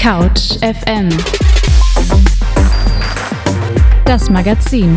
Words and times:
Couch 0.00 0.56
FM 0.60 1.08
Das 4.04 4.30
Magazin 4.30 4.96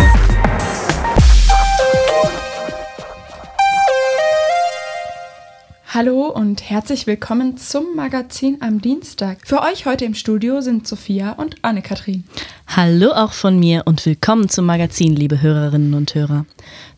Hallo 5.94 6.28
und 6.28 6.70
herzlich 6.70 7.06
willkommen 7.06 7.58
zum 7.58 7.98
Magazin 7.98 8.62
am 8.62 8.80
Dienstag. 8.80 9.40
Für 9.44 9.62
euch 9.62 9.86
heute 9.86 10.06
im 10.06 10.14
Studio 10.14 10.62
sind 10.62 10.88
Sophia 10.88 11.34
und 11.34 11.58
Anne-Kathrin. 11.64 12.24
Hallo 12.66 13.12
auch 13.12 13.34
von 13.34 13.60
mir 13.60 13.82
und 13.84 14.06
willkommen 14.06 14.48
zum 14.48 14.66
Magazin, 14.68 15.18
liebe 15.18 15.42
Hörerinnen 15.42 15.94
und 15.94 16.16
Hörer. 16.16 16.46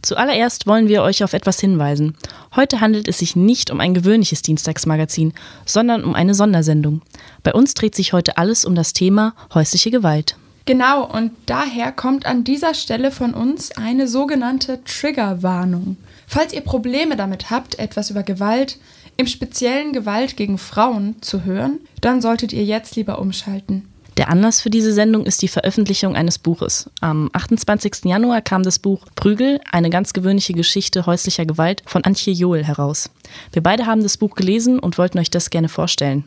Zuallererst 0.04 0.68
wollen 0.68 0.90
wir 0.90 1.02
euch 1.02 1.24
auf 1.24 1.34
etwas 1.34 1.60
hinweisen. 1.60 2.16
Heute 2.56 2.82
handelt 2.82 3.08
es 3.08 3.18
sich 3.18 3.36
nicht 3.36 3.72
um 3.72 3.80
ein 3.80 3.96
gewöhnliches 3.96 4.44
Dienstagsmagazin, 4.44 5.34
sondern 5.66 6.04
um 6.04 6.14
eine 6.14 6.36
Sondersendung. 6.36 7.02
Bei 7.42 7.52
uns 7.52 7.74
dreht 7.74 7.96
sich 7.96 8.14
heute 8.14 8.38
alles 8.38 8.64
um 8.64 8.76
das 8.76 8.94
Thema 8.94 9.34
häusliche 9.56 9.90
Gewalt. 9.90 10.38
Genau, 10.66 11.06
und 11.06 11.32
daher 11.46 11.92
kommt 11.92 12.26
an 12.26 12.44
dieser 12.44 12.74
Stelle 12.74 13.12
von 13.12 13.34
uns 13.34 13.72
eine 13.72 14.08
sogenannte 14.08 14.82
Triggerwarnung. 14.86 15.98
Falls 16.26 16.54
ihr 16.54 16.62
Probleme 16.62 17.18
damit 17.18 17.50
habt, 17.50 17.80
etwas 17.80 18.10
über 18.10 18.24
Gewalt, 18.24 18.78
im 19.18 19.28
speziellen 19.28 19.94
Gewalt 19.94 20.38
gegen 20.38 20.58
Frauen 20.58 21.22
zu 21.22 21.44
hören, 21.44 21.80
dann 22.02 22.22
solltet 22.22 22.54
ihr 22.54 22.64
jetzt 22.64 22.96
lieber 22.96 23.20
umschalten. 23.20 23.88
Der 24.18 24.30
Anlass 24.30 24.62
für 24.62 24.70
diese 24.70 24.94
Sendung 24.94 25.26
ist 25.26 25.42
die 25.42 25.48
Veröffentlichung 25.48 26.16
eines 26.16 26.38
Buches. 26.38 26.90
Am 27.02 27.30
28. 27.34 28.06
Januar 28.06 28.42
kam 28.42 28.62
das 28.62 28.78
Buch 28.78 29.06
Prügel, 29.16 29.60
eine 29.72 29.90
ganz 29.90 30.14
gewöhnliche 30.14 30.54
Geschichte 30.54 31.08
häuslicher 31.08 31.46
Gewalt 31.46 31.82
von 31.86 32.04
Antje 32.04 32.32
Johl 32.32 32.64
heraus. 32.64 33.10
Wir 33.52 33.64
beide 33.64 33.88
haben 33.88 34.04
das 34.04 34.18
Buch 34.18 34.36
gelesen 34.36 34.78
und 34.78 35.00
wollten 35.00 35.18
euch 35.18 35.32
das 35.32 35.50
gerne 35.50 35.70
vorstellen. 35.70 36.26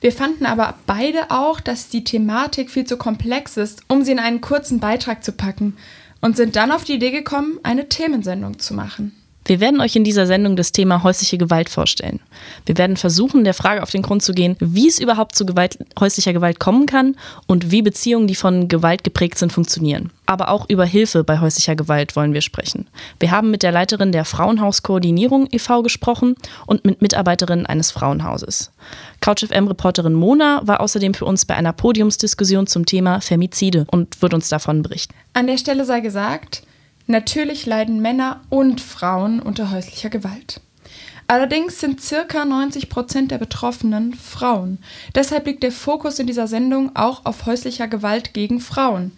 Wir 0.00 0.12
fanden 0.12 0.46
aber 0.46 0.74
beide 0.86 1.30
auch, 1.30 1.60
dass 1.60 1.88
die 1.88 2.04
Thematik 2.04 2.70
viel 2.70 2.84
zu 2.84 2.96
komplex 2.96 3.56
ist, 3.56 3.82
um 3.88 4.04
sie 4.04 4.12
in 4.12 4.20
einen 4.20 4.40
kurzen 4.40 4.78
Beitrag 4.78 5.24
zu 5.24 5.32
packen 5.32 5.76
und 6.20 6.36
sind 6.36 6.56
dann 6.56 6.70
auf 6.70 6.84
die 6.84 6.94
Idee 6.94 7.10
gekommen, 7.10 7.58
eine 7.62 7.88
Themensendung 7.88 8.58
zu 8.58 8.74
machen. 8.74 9.17
Wir 9.48 9.60
werden 9.60 9.80
euch 9.80 9.96
in 9.96 10.04
dieser 10.04 10.26
Sendung 10.26 10.56
das 10.56 10.72
Thema 10.72 11.02
häusliche 11.02 11.38
Gewalt 11.38 11.70
vorstellen. 11.70 12.20
Wir 12.66 12.76
werden 12.76 12.98
versuchen, 12.98 13.44
der 13.44 13.54
Frage 13.54 13.82
auf 13.82 13.90
den 13.90 14.02
Grund 14.02 14.22
zu 14.22 14.34
gehen, 14.34 14.56
wie 14.60 14.86
es 14.86 14.98
überhaupt 14.98 15.34
zu 15.34 15.46
Gewalt, 15.46 15.78
häuslicher 15.98 16.34
Gewalt 16.34 16.60
kommen 16.60 16.84
kann 16.84 17.16
und 17.46 17.70
wie 17.70 17.80
Beziehungen, 17.80 18.26
die 18.26 18.34
von 18.34 18.68
Gewalt 18.68 19.04
geprägt 19.04 19.38
sind, 19.38 19.50
funktionieren. 19.50 20.10
Aber 20.26 20.50
auch 20.50 20.68
über 20.68 20.84
Hilfe 20.84 21.24
bei 21.24 21.40
häuslicher 21.40 21.76
Gewalt 21.76 22.14
wollen 22.14 22.34
wir 22.34 22.42
sprechen. 22.42 22.88
Wir 23.20 23.30
haben 23.30 23.50
mit 23.50 23.62
der 23.62 23.72
Leiterin 23.72 24.12
der 24.12 24.26
Frauenhauskoordinierung 24.26 25.48
e.V. 25.50 25.82
gesprochen 25.82 26.34
und 26.66 26.84
mit 26.84 27.00
Mitarbeiterinnen 27.00 27.64
eines 27.64 27.90
Frauenhauses. 27.90 28.70
CouchFM-Reporterin 29.22 30.12
Mona 30.12 30.60
war 30.64 30.80
außerdem 30.80 31.14
für 31.14 31.24
uns 31.24 31.46
bei 31.46 31.54
einer 31.54 31.72
Podiumsdiskussion 31.72 32.66
zum 32.66 32.84
Thema 32.84 33.22
Femizide 33.22 33.86
und 33.90 34.20
wird 34.20 34.34
uns 34.34 34.50
davon 34.50 34.82
berichten. 34.82 35.14
An 35.32 35.46
der 35.46 35.56
Stelle 35.56 35.86
sei 35.86 36.00
gesagt, 36.00 36.64
Natürlich 37.10 37.64
leiden 37.64 38.02
Männer 38.02 38.42
und 38.50 38.82
Frauen 38.82 39.40
unter 39.40 39.70
häuslicher 39.70 40.10
Gewalt. 40.10 40.60
Allerdings 41.26 41.80
sind 41.80 42.02
circa 42.02 42.44
90 42.44 42.90
Prozent 42.90 43.30
der 43.30 43.38
Betroffenen 43.38 44.12
Frauen. 44.12 44.78
Deshalb 45.14 45.46
liegt 45.46 45.62
der 45.62 45.72
Fokus 45.72 46.18
in 46.18 46.26
dieser 46.26 46.46
Sendung 46.46 46.94
auch 46.94 47.24
auf 47.24 47.46
häuslicher 47.46 47.88
Gewalt 47.88 48.34
gegen 48.34 48.60
Frauen. 48.60 49.12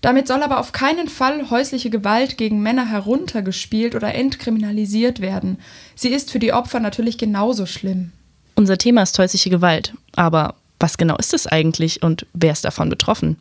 Damit 0.00 0.28
soll 0.28 0.42
aber 0.42 0.58
auf 0.58 0.72
keinen 0.72 1.08
Fall 1.08 1.50
häusliche 1.50 1.90
Gewalt 1.90 2.38
gegen 2.38 2.62
Männer 2.62 2.86
heruntergespielt 2.86 3.94
oder 3.94 4.14
entkriminalisiert 4.14 5.20
werden. 5.20 5.58
Sie 5.94 6.08
ist 6.08 6.30
für 6.30 6.38
die 6.38 6.54
Opfer 6.54 6.80
natürlich 6.80 7.18
genauso 7.18 7.66
schlimm. 7.66 8.12
Unser 8.54 8.78
Thema 8.78 9.02
ist 9.02 9.18
häusliche 9.18 9.50
Gewalt. 9.50 9.92
Aber 10.14 10.54
was 10.80 10.98
genau 10.98 11.16
ist 11.16 11.34
es 11.34 11.46
eigentlich 11.46 12.02
und 12.02 12.26
wer 12.34 12.52
ist 12.52 12.64
davon 12.64 12.88
betroffen? 12.88 13.38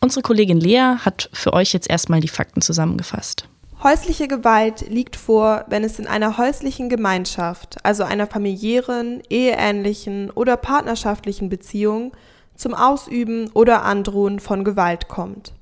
Unsere 0.00 0.22
Kollegin 0.22 0.60
Lea 0.60 0.96
hat 0.98 1.28
für 1.32 1.52
euch 1.52 1.72
jetzt 1.72 1.90
erstmal 1.90 2.20
die 2.20 2.28
Fakten 2.28 2.62
zusammengefasst. 2.62 3.48
Häusliche 3.82 4.26
Gewalt 4.26 4.88
liegt 4.88 5.14
vor, 5.14 5.64
wenn 5.68 5.84
es 5.84 6.00
in 6.00 6.08
einer 6.08 6.36
häuslichen 6.36 6.88
Gemeinschaft, 6.88 7.76
also 7.84 8.02
einer 8.02 8.26
familiären, 8.26 9.22
eheähnlichen 9.30 10.30
oder 10.30 10.56
partnerschaftlichen 10.56 11.48
Beziehung, 11.48 12.12
zum 12.56 12.74
Ausüben 12.74 13.50
oder 13.54 13.84
Androhen 13.84 14.40
von 14.40 14.64
Gewalt 14.64 15.06
kommt. 15.06 15.52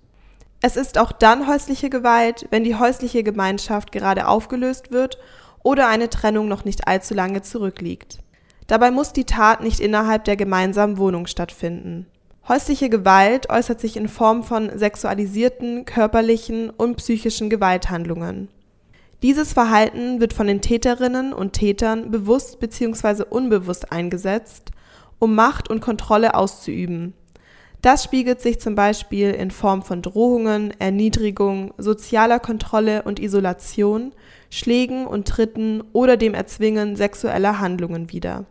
Es 0.62 0.76
ist 0.76 0.96
auch 0.96 1.12
dann 1.12 1.46
häusliche 1.46 1.90
Gewalt, 1.90 2.46
wenn 2.50 2.64
die 2.64 2.76
häusliche 2.76 3.22
Gemeinschaft 3.22 3.92
gerade 3.92 4.26
aufgelöst 4.26 4.90
wird 4.90 5.18
oder 5.62 5.86
eine 5.88 6.08
Trennung 6.08 6.48
noch 6.48 6.64
nicht 6.64 6.88
allzu 6.88 7.12
lange 7.12 7.42
zurückliegt. 7.42 8.20
Dabei 8.66 8.90
muss 8.90 9.12
die 9.12 9.24
Tat 9.24 9.62
nicht 9.62 9.80
innerhalb 9.80 10.24
der 10.24 10.36
gemeinsamen 10.36 10.98
Wohnung 10.98 11.26
stattfinden. 11.26 12.06
Häusliche 12.48 12.88
Gewalt 12.88 13.50
äußert 13.50 13.80
sich 13.80 13.96
in 13.96 14.08
Form 14.08 14.44
von 14.44 14.70
sexualisierten, 14.76 15.84
körperlichen 15.84 16.70
und 16.70 16.96
psychischen 16.96 17.50
Gewalthandlungen. 17.50 18.48
Dieses 19.22 19.52
Verhalten 19.52 20.20
wird 20.20 20.32
von 20.32 20.46
den 20.46 20.60
Täterinnen 20.60 21.32
und 21.32 21.54
Tätern 21.54 22.10
bewusst 22.10 22.60
bzw. 22.60 23.24
unbewusst 23.28 23.90
eingesetzt, 23.90 24.70
um 25.18 25.34
Macht 25.34 25.70
und 25.70 25.80
Kontrolle 25.80 26.34
auszuüben. 26.34 27.14
Das 27.82 28.04
spiegelt 28.04 28.40
sich 28.40 28.60
zum 28.60 28.74
Beispiel 28.74 29.30
in 29.30 29.50
Form 29.50 29.82
von 29.82 30.02
Drohungen, 30.02 30.72
Erniedrigung, 30.78 31.72
sozialer 31.78 32.38
Kontrolle 32.38 33.02
und 33.02 33.20
Isolation, 33.20 34.12
Schlägen 34.50 35.06
und 35.06 35.28
Tritten 35.28 35.82
oder 35.92 36.16
dem 36.16 36.34
Erzwingen 36.34 36.96
sexueller 36.96 37.58
Handlungen 37.58 38.12
wider. 38.12 38.44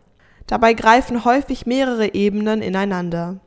Dabei 0.46 0.74
greifen 0.74 1.24
häufig 1.24 1.66
mehrere 1.66 2.14
Ebenen 2.14 2.62
ineinander. 2.62 3.40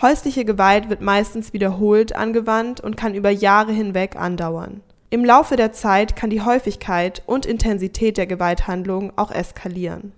Häusliche 0.00 0.44
Gewalt 0.44 0.88
wird 0.88 1.02
meistens 1.02 1.52
wiederholt 1.52 2.14
angewandt 2.16 2.80
und 2.80 2.96
kann 2.96 3.14
über 3.14 3.30
Jahre 3.30 3.72
hinweg 3.72 4.16
andauern. 4.16 4.80
Im 5.10 5.24
Laufe 5.24 5.56
der 5.56 5.72
Zeit 5.72 6.16
kann 6.16 6.30
die 6.30 6.40
Häufigkeit 6.40 7.22
und 7.26 7.44
Intensität 7.44 8.16
der 8.16 8.26
Gewalthandlung 8.26 9.12
auch 9.16 9.30
eskalieren. 9.30 10.12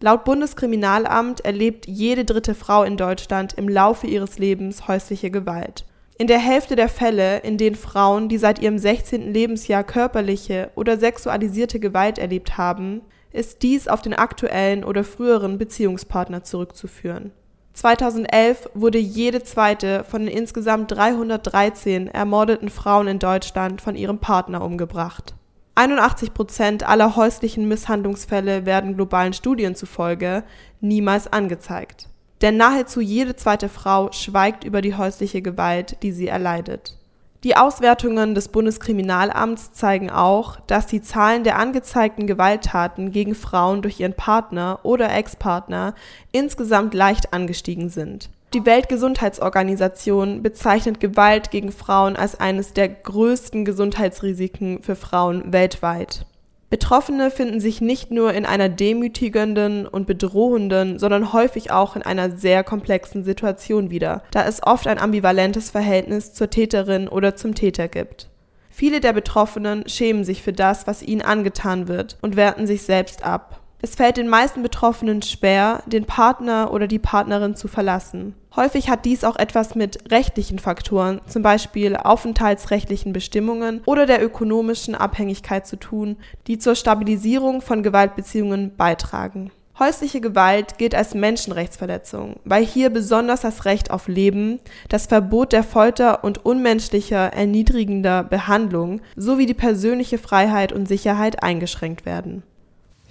Laut 0.00 0.24
Bundeskriminalamt 0.24 1.44
erlebt 1.44 1.86
jede 1.86 2.24
dritte 2.24 2.56
Frau 2.56 2.82
in 2.82 2.96
Deutschland 2.96 3.52
im 3.52 3.68
Laufe 3.68 4.08
ihres 4.08 4.38
Lebens 4.38 4.88
häusliche 4.88 5.30
Gewalt. 5.30 5.86
In 6.18 6.26
der 6.26 6.40
Hälfte 6.40 6.76
der 6.76 6.88
Fälle, 6.88 7.38
in 7.38 7.56
denen 7.56 7.76
Frauen, 7.76 8.28
die 8.28 8.36
seit 8.36 8.60
ihrem 8.60 8.78
16. 8.78 9.32
Lebensjahr 9.32 9.84
körperliche 9.84 10.70
oder 10.74 10.98
sexualisierte 10.98 11.78
Gewalt 11.80 12.18
erlebt 12.18 12.58
haben, 12.58 13.02
ist 13.32 13.62
dies 13.62 13.88
auf 13.88 14.02
den 14.02 14.14
aktuellen 14.14 14.84
oder 14.84 15.04
früheren 15.04 15.58
Beziehungspartner 15.58 16.44
zurückzuführen 16.44 17.32
2011 17.74 18.70
wurde 18.74 18.98
jede 18.98 19.42
zweite 19.42 20.04
von 20.04 20.26
den 20.26 20.36
insgesamt 20.36 20.92
313 20.92 22.08
ermordeten 22.08 22.68
Frauen 22.68 23.08
in 23.08 23.18
Deutschland 23.18 23.80
von 23.80 23.94
ihrem 23.94 24.18
Partner 24.18 24.62
umgebracht. 24.62 25.34
81 25.74 26.34
Prozent 26.34 26.86
aller 26.86 27.16
häuslichen 27.16 27.66
Misshandlungsfälle 27.66 28.66
werden 28.66 28.94
globalen 28.94 29.32
Studien 29.32 29.74
zufolge 29.74 30.44
niemals 30.80 31.32
angezeigt. 31.32 32.08
Denn 32.42 32.58
nahezu 32.58 33.00
jede 33.00 33.36
zweite 33.36 33.70
Frau 33.70 34.12
schweigt 34.12 34.64
über 34.64 34.82
die 34.82 34.94
häusliche 34.94 35.40
Gewalt, 35.40 36.02
die 36.02 36.12
sie 36.12 36.28
erleidet 36.28 36.98
die 37.44 37.56
Auswertungen 37.56 38.36
des 38.36 38.48
Bundeskriminalamts 38.48 39.72
zeigen 39.72 40.10
auch, 40.10 40.60
dass 40.68 40.86
die 40.86 41.02
Zahlen 41.02 41.42
der 41.42 41.58
angezeigten 41.58 42.28
Gewalttaten 42.28 43.10
gegen 43.10 43.34
Frauen 43.34 43.82
durch 43.82 43.98
ihren 43.98 44.14
Partner 44.14 44.78
oder 44.84 45.12
Ex-Partner 45.12 45.94
insgesamt 46.30 46.94
leicht 46.94 47.32
angestiegen 47.32 47.88
sind. 47.88 48.30
Die 48.54 48.64
Weltgesundheitsorganisation 48.64 50.42
bezeichnet 50.42 51.00
Gewalt 51.00 51.50
gegen 51.50 51.72
Frauen 51.72 52.16
als 52.16 52.38
eines 52.38 52.74
der 52.74 52.88
größten 52.88 53.64
Gesundheitsrisiken 53.64 54.82
für 54.82 54.94
Frauen 54.94 55.52
weltweit 55.52 56.26
Betroffene 56.72 57.30
finden 57.30 57.60
sich 57.60 57.82
nicht 57.82 58.10
nur 58.10 58.32
in 58.32 58.46
einer 58.46 58.70
demütigenden 58.70 59.86
und 59.86 60.06
bedrohenden, 60.06 60.98
sondern 60.98 61.34
häufig 61.34 61.70
auch 61.70 61.96
in 61.96 62.02
einer 62.02 62.30
sehr 62.30 62.64
komplexen 62.64 63.24
Situation 63.24 63.90
wieder, 63.90 64.22
da 64.30 64.46
es 64.46 64.62
oft 64.62 64.86
ein 64.86 64.96
ambivalentes 64.96 65.68
Verhältnis 65.68 66.32
zur 66.32 66.48
Täterin 66.48 67.08
oder 67.08 67.36
zum 67.36 67.54
Täter 67.54 67.88
gibt. 67.88 68.30
Viele 68.70 69.00
der 69.00 69.12
Betroffenen 69.12 69.86
schämen 69.86 70.24
sich 70.24 70.40
für 70.40 70.54
das, 70.54 70.86
was 70.86 71.02
ihnen 71.02 71.20
angetan 71.20 71.88
wird 71.88 72.16
und 72.22 72.36
werten 72.36 72.66
sich 72.66 72.84
selbst 72.84 73.22
ab. 73.22 73.60
Es 73.84 73.96
fällt 73.96 74.16
den 74.16 74.28
meisten 74.28 74.62
Betroffenen 74.62 75.22
schwer, 75.22 75.82
den 75.86 76.04
Partner 76.04 76.72
oder 76.72 76.86
die 76.86 77.00
Partnerin 77.00 77.56
zu 77.56 77.66
verlassen. 77.66 78.36
Häufig 78.54 78.88
hat 78.88 79.04
dies 79.04 79.24
auch 79.24 79.34
etwas 79.34 79.74
mit 79.74 80.12
rechtlichen 80.12 80.60
Faktoren, 80.60 81.20
zum 81.26 81.42
Beispiel 81.42 81.96
aufenthaltsrechtlichen 81.96 83.12
Bestimmungen 83.12 83.80
oder 83.84 84.06
der 84.06 84.24
ökonomischen 84.24 84.94
Abhängigkeit 84.94 85.66
zu 85.66 85.76
tun, 85.76 86.16
die 86.46 86.58
zur 86.58 86.76
Stabilisierung 86.76 87.60
von 87.60 87.82
Gewaltbeziehungen 87.82 88.76
beitragen. 88.76 89.50
Häusliche 89.80 90.20
Gewalt 90.20 90.78
gilt 90.78 90.94
als 90.94 91.14
Menschenrechtsverletzung, 91.14 92.36
weil 92.44 92.64
hier 92.64 92.88
besonders 92.88 93.40
das 93.40 93.64
Recht 93.64 93.90
auf 93.90 94.06
Leben, 94.06 94.60
das 94.90 95.06
Verbot 95.06 95.52
der 95.52 95.64
Folter 95.64 96.22
und 96.22 96.44
unmenschlicher, 96.44 97.32
erniedrigender 97.32 98.22
Behandlung 98.22 99.00
sowie 99.16 99.46
die 99.46 99.54
persönliche 99.54 100.18
Freiheit 100.18 100.72
und 100.72 100.86
Sicherheit 100.86 101.42
eingeschränkt 101.42 102.06
werden 102.06 102.44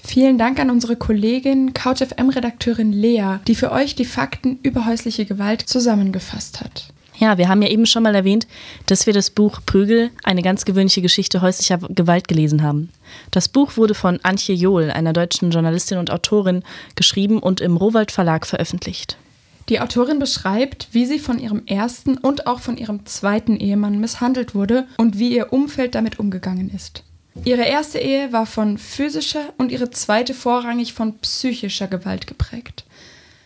Vielen 0.03 0.38
Dank 0.38 0.59
an 0.59 0.69
unsere 0.69 0.95
Kollegin 0.95 1.74
CouchFM-Redakteurin 1.74 2.92
Lea, 2.92 3.38
die 3.48 3.56
für 3.56 3.71
euch 3.71 3.95
die 3.95 4.06
Fakten 4.06 4.59
über 4.63 4.86
häusliche 4.86 5.25
Gewalt 5.25 5.62
zusammengefasst 5.62 6.59
hat. 6.59 6.92
Ja, 7.18 7.38
wir 7.38 7.50
haben 7.50 7.62
ja 7.62 7.69
eben 7.69 7.86
schon 7.86 8.01
mal 8.01 8.15
erwähnt, 8.15 8.48
dass 8.88 9.06
wir 9.06 9.13
das 9.13 9.30
Buch 9.30 9.59
Prügel, 9.63 10.09
eine 10.24 10.42
ganz 10.42 10.65
gewöhnliche 10.65 11.03
Geschichte 11.03 11.42
häuslicher 11.42 11.77
Gewalt 11.77 12.27
gelesen 12.27 12.63
haben. 12.63 12.89
Das 13.30 13.48
Buch 13.48 13.77
wurde 13.77 13.94
von 13.94 14.19
Antje 14.24 14.56
Johl, 14.56 14.89
einer 14.89 15.13
deutschen 15.13 15.51
Journalistin 15.51 16.00
und 16.00 16.09
Autorin, 16.09 16.63
geschrieben 16.95 17.38
und 17.38 17.62
im 17.62 17.77
Rowold 17.77 18.12
Verlag 18.12 18.48
veröffentlicht. 18.48 19.18
Die 19.69 19.80
Autorin 19.80 20.18
beschreibt, 20.18 20.88
wie 20.94 21.06
sie 21.06 21.19
von 21.19 21.38
ihrem 21.38 21.62
ersten 21.68 22.18
und 22.18 22.48
auch 22.48 22.59
von 22.59 22.75
ihrem 22.75 23.06
zweiten 23.06 23.56
Ehemann 23.57 24.00
misshandelt 24.00 24.56
wurde 24.56 24.88
und 24.98 25.19
wie 25.19 25.33
ihr 25.36 25.53
Umfeld 25.53 25.94
damit 25.94 26.19
umgegangen 26.19 26.71
ist. 26.75 27.03
Ihre 27.43 27.63
erste 27.63 27.99
Ehe 27.99 28.33
war 28.33 28.45
von 28.45 28.77
physischer 28.77 29.53
und 29.57 29.71
ihre 29.71 29.89
zweite 29.89 30.33
vorrangig 30.33 30.93
von 30.93 31.17
psychischer 31.19 31.87
Gewalt 31.87 32.27
geprägt. 32.27 32.85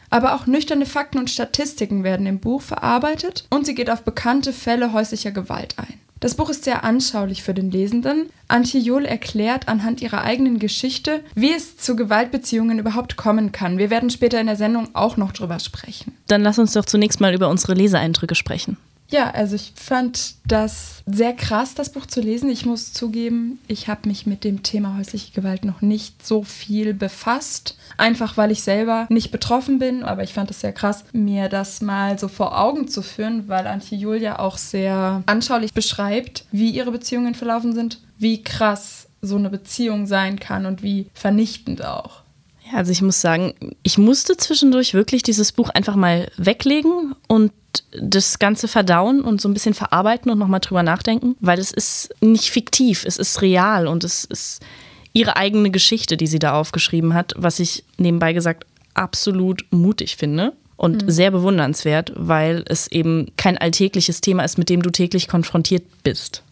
Aber 0.10 0.36
auch 0.36 0.48
nüchterne 0.48 0.86
Fakten 0.86 1.20
und 1.20 1.30
Statistiken 1.30 2.04
werden 2.04 2.26
im 2.26 2.40
Buch 2.40 2.62
verarbeitet 2.62 3.46
und 3.50 3.66
sie 3.66 3.76
geht 3.76 3.90
auf 3.90 4.04
bekannte 4.04 4.54
Fälle 4.54 4.94
häuslicher 4.94 5.32
Gewalt 5.32 5.76
ein. 5.78 6.00
Das 6.22 6.36
Buch 6.36 6.50
ist 6.50 6.64
sehr 6.64 6.84
anschaulich 6.84 7.44
für 7.44 7.54
den 7.54 7.70
Lesenden. 7.70 8.30
Antje 8.48 8.80
Johl 8.80 9.06
erklärt 9.06 9.68
anhand 9.68 10.02
ihrer 10.02 10.24
eigenen 10.24 10.60
Geschichte, 10.60 11.24
wie 11.36 11.52
es 11.52 11.78
zu 11.78 11.96
Gewaltbeziehungen 11.96 12.80
überhaupt 12.80 13.18
kommen 13.18 13.52
kann. 13.52 13.78
Wir 13.78 13.90
werden 13.90 14.10
später 14.10 14.40
in 14.40 14.48
der 14.48 14.56
Sendung 14.56 14.88
auch 14.94 15.18
noch 15.18 15.34
drüber 15.34 15.60
sprechen. 15.60 16.18
Dann 16.28 16.42
lass 16.42 16.58
uns 16.58 16.74
doch 16.74 16.86
zunächst 16.86 17.20
mal 17.20 17.34
über 17.34 17.50
unsere 17.50 17.74
Leseeindrücke 17.74 18.36
sprechen. 18.36 18.78
Ja, 19.10 19.30
also 19.30 19.56
ich 19.56 19.74
fand 19.76 20.36
das 20.48 21.04
sehr 21.06 21.34
krass, 21.34 21.76
das 21.76 21.92
Buch 21.92 22.08
zu 22.08 22.22
lesen. 22.22 22.50
Ich 22.50 22.66
muss 22.66 22.92
zugeben, 22.92 23.60
ich 23.68 23.88
habe 23.88 24.08
mich 24.08 24.26
mit 24.26 24.44
dem 24.44 24.64
Thema 24.64 24.98
häusliche 24.98 25.32
Gewalt 25.32 25.64
noch 25.64 25.82
nicht 25.82 26.26
so 26.26 26.44
viel 26.44 26.94
befasst. 26.94 27.78
Einfach 27.98 28.36
weil 28.36 28.52
ich 28.52 28.64
selber 28.64 29.06
nicht 29.10 29.32
betroffen 29.32 29.78
bin. 29.78 30.04
Aber 30.04 30.24
ich 30.24 30.34
fand 30.34 30.50
es 30.50 30.62
sehr 30.62 30.74
krass, 30.74 31.06
mir 31.14 31.50
das 31.50 31.82
mal 31.82 32.18
so 32.18 32.28
vor 32.28 32.60
Augen 32.60 32.88
zu 32.88 33.02
führen, 33.04 33.48
weil 33.48 33.68
Antje 33.68 33.98
Julia 33.98 34.40
auch 34.40 34.58
sehr 34.58 35.22
anschaulich 35.28 35.74
beschreibt, 35.74 36.46
wie 36.52 36.72
ihre 36.72 36.92
Beziehungen 36.92 37.36
verlaufen 37.36 37.74
sind, 37.74 38.00
wie 38.18 38.42
krass 38.42 39.08
so 39.22 39.36
eine 39.36 39.50
Beziehung 39.50 40.08
sein 40.08 40.40
kann 40.40 40.66
und 40.66 40.82
wie 40.84 41.08
vernichtend 41.14 41.84
auch. 41.86 42.22
Ja, 42.72 42.80
also 42.80 42.92
ich 42.92 43.04
muss 43.04 43.22
sagen, 43.22 43.54
ich 43.84 44.00
musste 44.00 44.38
zwischendurch 44.38 44.96
wirklich 44.96 45.22
dieses 45.22 45.52
Buch 45.52 45.70
einfach 45.70 45.96
mal 45.96 46.32
weglegen 46.38 47.14
und 47.28 47.52
das 47.92 48.40
Ganze 48.40 48.68
verdauen 48.68 49.22
und 49.22 49.42
so 49.42 49.50
ein 49.50 49.54
bisschen 49.54 49.74
verarbeiten 49.74 50.32
und 50.32 50.38
nochmal 50.38 50.60
drüber 50.60 50.84
nachdenken, 50.84 51.36
weil 51.40 51.60
es 51.60 51.72
ist 51.72 52.10
nicht 52.22 52.50
fiktiv, 52.50 53.06
es 53.06 53.18
ist 53.18 53.42
real 53.42 53.88
und 53.88 54.04
es 54.04 54.26
ist 54.26 54.62
ihre 55.14 55.38
eigene 55.38 55.72
Geschichte, 55.72 56.18
die 56.18 56.28
sie 56.28 56.40
da 56.40 56.54
aufgeschrieben 56.54 57.14
hat, 57.14 57.34
was 57.38 57.60
ich 57.60 57.84
nebenbei 57.98 58.34
gesagt 58.34 58.66
absolut 58.94 59.66
mutig 59.72 60.18
finde 60.18 60.54
und 60.78 61.06
mhm. 61.06 61.10
sehr 61.10 61.32
bewundernswert, 61.32 62.12
weil 62.16 62.64
es 62.68 62.92
eben 62.92 63.32
kein 63.38 63.58
alltägliches 63.58 64.22
Thema 64.22 64.44
ist, 64.44 64.58
mit 64.58 64.70
dem 64.70 64.82
du 64.82 64.90
täglich 64.90 65.28
konfrontiert 65.28 65.84
bist. 66.04 66.44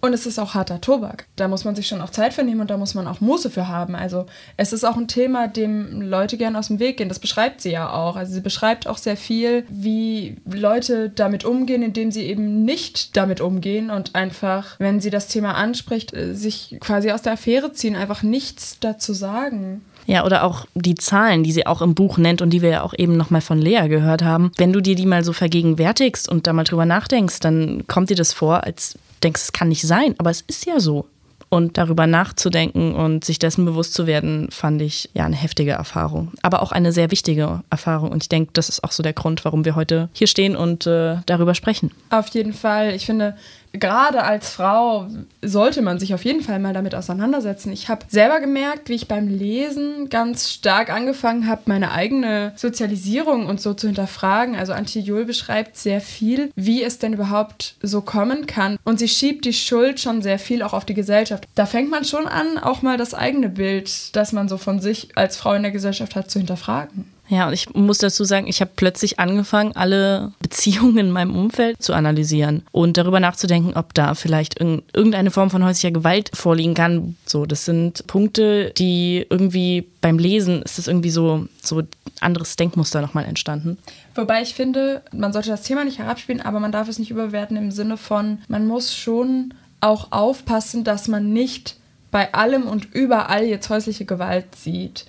Und 0.00 0.12
es 0.12 0.26
ist 0.26 0.38
auch 0.38 0.54
harter 0.54 0.80
Tobak. 0.80 1.26
Da 1.34 1.48
muss 1.48 1.64
man 1.64 1.74
sich 1.74 1.88
schon 1.88 2.00
auch 2.00 2.10
Zeit 2.10 2.32
für 2.32 2.44
nehmen 2.44 2.60
und 2.60 2.70
da 2.70 2.76
muss 2.76 2.94
man 2.94 3.08
auch 3.08 3.20
Muße 3.20 3.50
für 3.50 3.66
haben. 3.66 3.96
Also 3.96 4.26
es 4.56 4.72
ist 4.72 4.84
auch 4.84 4.96
ein 4.96 5.08
Thema, 5.08 5.48
dem 5.48 6.00
Leute 6.00 6.36
gern 6.36 6.54
aus 6.54 6.68
dem 6.68 6.78
Weg 6.78 6.98
gehen. 6.98 7.08
Das 7.08 7.18
beschreibt 7.18 7.60
sie 7.60 7.72
ja 7.72 7.92
auch. 7.92 8.14
Also 8.14 8.32
sie 8.32 8.40
beschreibt 8.40 8.86
auch 8.86 8.98
sehr 8.98 9.16
viel, 9.16 9.64
wie 9.68 10.36
Leute 10.44 11.10
damit 11.10 11.44
umgehen, 11.44 11.82
indem 11.82 12.12
sie 12.12 12.22
eben 12.22 12.64
nicht 12.64 13.16
damit 13.16 13.40
umgehen 13.40 13.90
und 13.90 14.14
einfach, 14.14 14.78
wenn 14.78 15.00
sie 15.00 15.10
das 15.10 15.26
Thema 15.26 15.54
anspricht, 15.54 16.14
äh, 16.14 16.34
sich 16.34 16.76
quasi 16.80 17.10
aus 17.10 17.22
der 17.22 17.32
Affäre 17.32 17.72
ziehen, 17.72 17.96
einfach 17.96 18.22
nichts 18.22 18.78
dazu 18.78 19.12
sagen. 19.12 19.82
Ja, 20.08 20.24
oder 20.24 20.42
auch 20.42 20.64
die 20.74 20.94
Zahlen, 20.94 21.44
die 21.44 21.52
sie 21.52 21.66
auch 21.66 21.82
im 21.82 21.94
Buch 21.94 22.16
nennt 22.16 22.40
und 22.40 22.48
die 22.50 22.62
wir 22.62 22.70
ja 22.70 22.82
auch 22.82 22.94
eben 22.96 23.18
nochmal 23.18 23.42
von 23.42 23.58
Lea 23.58 23.88
gehört 23.88 24.24
haben. 24.24 24.52
Wenn 24.56 24.72
du 24.72 24.80
dir 24.80 24.94
die 24.94 25.04
mal 25.04 25.22
so 25.22 25.34
vergegenwärtigst 25.34 26.30
und 26.30 26.46
da 26.46 26.54
mal 26.54 26.64
drüber 26.64 26.86
nachdenkst, 26.86 27.40
dann 27.40 27.86
kommt 27.86 28.08
dir 28.08 28.16
das 28.16 28.32
vor, 28.32 28.64
als 28.64 28.98
denkst, 29.22 29.42
es 29.42 29.52
kann 29.52 29.68
nicht 29.68 29.86
sein, 29.86 30.14
aber 30.16 30.30
es 30.30 30.40
ist 30.40 30.64
ja 30.64 30.80
so. 30.80 31.06
Und 31.50 31.76
darüber 31.76 32.06
nachzudenken 32.06 32.94
und 32.94 33.24
sich 33.24 33.38
dessen 33.38 33.66
bewusst 33.66 33.94
zu 33.94 34.06
werden, 34.06 34.48
fand 34.50 34.80
ich 34.80 35.10
ja 35.12 35.24
eine 35.24 35.36
heftige 35.36 35.72
Erfahrung. 35.72 36.32
Aber 36.42 36.62
auch 36.62 36.72
eine 36.72 36.92
sehr 36.92 37.10
wichtige 37.10 37.62
Erfahrung. 37.70 38.10
Und 38.10 38.22
ich 38.22 38.28
denke, 38.28 38.50
das 38.52 38.68
ist 38.68 38.84
auch 38.84 38.92
so 38.92 39.02
der 39.02 39.14
Grund, 39.14 39.44
warum 39.46 39.64
wir 39.64 39.74
heute 39.74 40.08
hier 40.12 40.26
stehen 40.26 40.56
und 40.56 40.86
äh, 40.86 41.16
darüber 41.24 41.54
sprechen. 41.54 41.90
Auf 42.10 42.28
jeden 42.28 42.52
Fall. 42.52 42.94
Ich 42.94 43.06
finde, 43.06 43.34
gerade 43.78 44.24
als 44.24 44.50
Frau 44.50 45.08
sollte 45.42 45.82
man 45.82 45.98
sich 45.98 46.14
auf 46.14 46.24
jeden 46.24 46.42
Fall 46.42 46.58
mal 46.58 46.72
damit 46.72 46.94
auseinandersetzen. 46.94 47.72
Ich 47.72 47.88
habe 47.88 48.04
selber 48.08 48.40
gemerkt, 48.40 48.88
wie 48.88 48.94
ich 48.94 49.08
beim 49.08 49.28
Lesen 49.28 50.08
ganz 50.08 50.50
stark 50.50 50.90
angefangen 50.90 51.46
habe, 51.46 51.62
meine 51.66 51.92
eigene 51.92 52.52
Sozialisierung 52.56 53.46
und 53.46 53.60
so 53.60 53.74
zu 53.74 53.86
hinterfragen. 53.86 54.56
Also 54.56 54.72
Antje 54.72 55.02
Jul 55.02 55.24
beschreibt 55.24 55.76
sehr 55.76 56.00
viel, 56.00 56.50
wie 56.54 56.82
es 56.82 56.98
denn 56.98 57.12
überhaupt 57.12 57.76
so 57.82 58.00
kommen 58.00 58.46
kann. 58.46 58.78
Und 58.84 58.98
sie 58.98 59.08
schiebt 59.08 59.44
die 59.44 59.52
Schuld 59.52 60.00
schon 60.00 60.22
sehr 60.22 60.38
viel 60.38 60.62
auch 60.62 60.72
auf 60.72 60.84
die 60.84 60.94
Gesellschaft. 60.94 61.44
Da 61.54 61.66
fängt 61.66 61.90
man 61.90 62.04
schon 62.04 62.26
an, 62.26 62.58
auch 62.58 62.82
mal 62.82 62.96
das 62.96 63.14
eigene 63.14 63.48
Bild, 63.48 64.14
das 64.16 64.32
man 64.32 64.48
so 64.48 64.58
von 64.58 64.80
sich 64.80 65.08
als 65.16 65.36
Frau 65.36 65.54
in 65.54 65.62
der 65.62 65.72
Gesellschaft 65.72 66.16
hat, 66.16 66.30
zu 66.30 66.38
hinterfragen. 66.38 67.17
Ja, 67.28 67.48
und 67.48 67.52
ich 67.52 67.74
muss 67.74 67.98
dazu 67.98 68.24
sagen, 68.24 68.46
ich 68.46 68.60
habe 68.60 68.70
plötzlich 68.74 69.18
angefangen, 69.18 69.76
alle 69.76 70.32
Beziehungen 70.40 70.98
in 70.98 71.10
meinem 71.10 71.36
Umfeld 71.36 71.82
zu 71.82 71.92
analysieren 71.92 72.62
und 72.72 72.96
darüber 72.96 73.20
nachzudenken, 73.20 73.74
ob 73.76 73.94
da 73.94 74.14
vielleicht 74.14 74.60
irgendeine 74.60 75.30
Form 75.30 75.50
von 75.50 75.64
häuslicher 75.64 75.92
Gewalt 75.92 76.30
vorliegen 76.34 76.74
kann. 76.74 77.16
So, 77.26 77.46
das 77.46 77.64
sind 77.64 78.06
Punkte, 78.06 78.72
die 78.76 79.26
irgendwie 79.28 79.88
beim 80.00 80.18
Lesen 80.18 80.62
ist 80.62 80.78
das 80.78 80.86
irgendwie 80.86 81.10
so 81.10 81.46
so 81.62 81.82
anderes 82.20 82.56
Denkmuster 82.56 83.00
nochmal 83.00 83.24
entstanden. 83.24 83.78
Wobei 84.14 84.42
ich 84.42 84.54
finde, 84.54 85.02
man 85.12 85.32
sollte 85.32 85.50
das 85.50 85.62
Thema 85.62 85.84
nicht 85.84 85.98
herabspielen, 85.98 86.40
aber 86.40 86.60
man 86.60 86.72
darf 86.72 86.88
es 86.88 86.98
nicht 86.98 87.10
überwerten 87.10 87.56
im 87.56 87.70
Sinne 87.70 87.96
von, 87.96 88.38
man 88.48 88.66
muss 88.66 88.94
schon 88.94 89.54
auch 89.80 90.10
aufpassen, 90.10 90.84
dass 90.84 91.08
man 91.08 91.32
nicht 91.32 91.76
bei 92.10 92.32
allem 92.32 92.66
und 92.66 92.94
überall 92.94 93.44
jetzt 93.44 93.68
häusliche 93.70 94.04
Gewalt 94.04 94.54
sieht. 94.56 95.06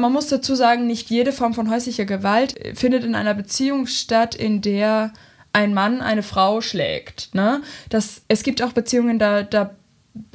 Man 0.00 0.12
muss 0.12 0.28
dazu 0.28 0.54
sagen, 0.54 0.86
nicht 0.86 1.10
jede 1.10 1.32
Form 1.32 1.52
von 1.52 1.70
häuslicher 1.70 2.06
Gewalt 2.06 2.54
findet 2.74 3.04
in 3.04 3.14
einer 3.14 3.34
Beziehung 3.34 3.86
statt, 3.86 4.34
in 4.34 4.62
der 4.62 5.12
ein 5.52 5.74
Mann 5.74 6.00
eine 6.00 6.22
Frau 6.22 6.60
schlägt. 6.60 7.34
Ne? 7.34 7.60
Das, 7.90 8.22
es 8.28 8.42
gibt 8.42 8.62
auch 8.62 8.72
Beziehungen, 8.72 9.18
da, 9.18 9.42
da 9.42 9.70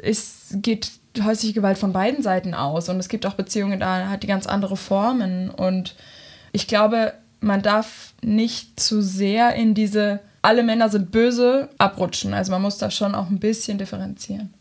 ist, 0.02 0.62
geht 0.62 0.92
häusliche 1.24 1.54
Gewalt 1.54 1.78
von 1.78 1.94
beiden 1.94 2.22
Seiten 2.22 2.54
aus. 2.54 2.90
Und 2.90 3.00
es 3.00 3.10
gibt 3.10 3.26
auch 3.26 3.34
Beziehungen, 3.34 3.80
da 3.80 4.10
hat 4.10 4.24
die 4.24 4.28
ganz 4.28 4.46
andere 4.46 4.78
Formen. 4.78 5.50
Und 5.50 5.96
ich 6.52 6.68
glaube, 6.68 7.14
man 7.40 7.62
darf 7.62 8.14
nicht 8.22 8.80
zu 8.80 9.02
sehr 9.02 9.56
in 9.56 9.74
diese 9.74 10.20
alle 10.46 10.62
Männer 10.62 10.90
sind 10.90 11.12
böse 11.12 11.70
abrutschen. 11.80 12.36
Also 12.36 12.52
man 12.52 12.62
muss 12.62 12.78
da 12.78 12.92
schon 12.92 13.16
auch 13.16 13.30
ein 13.30 13.40
bisschen 13.40 13.80
differenzieren. 13.80 14.54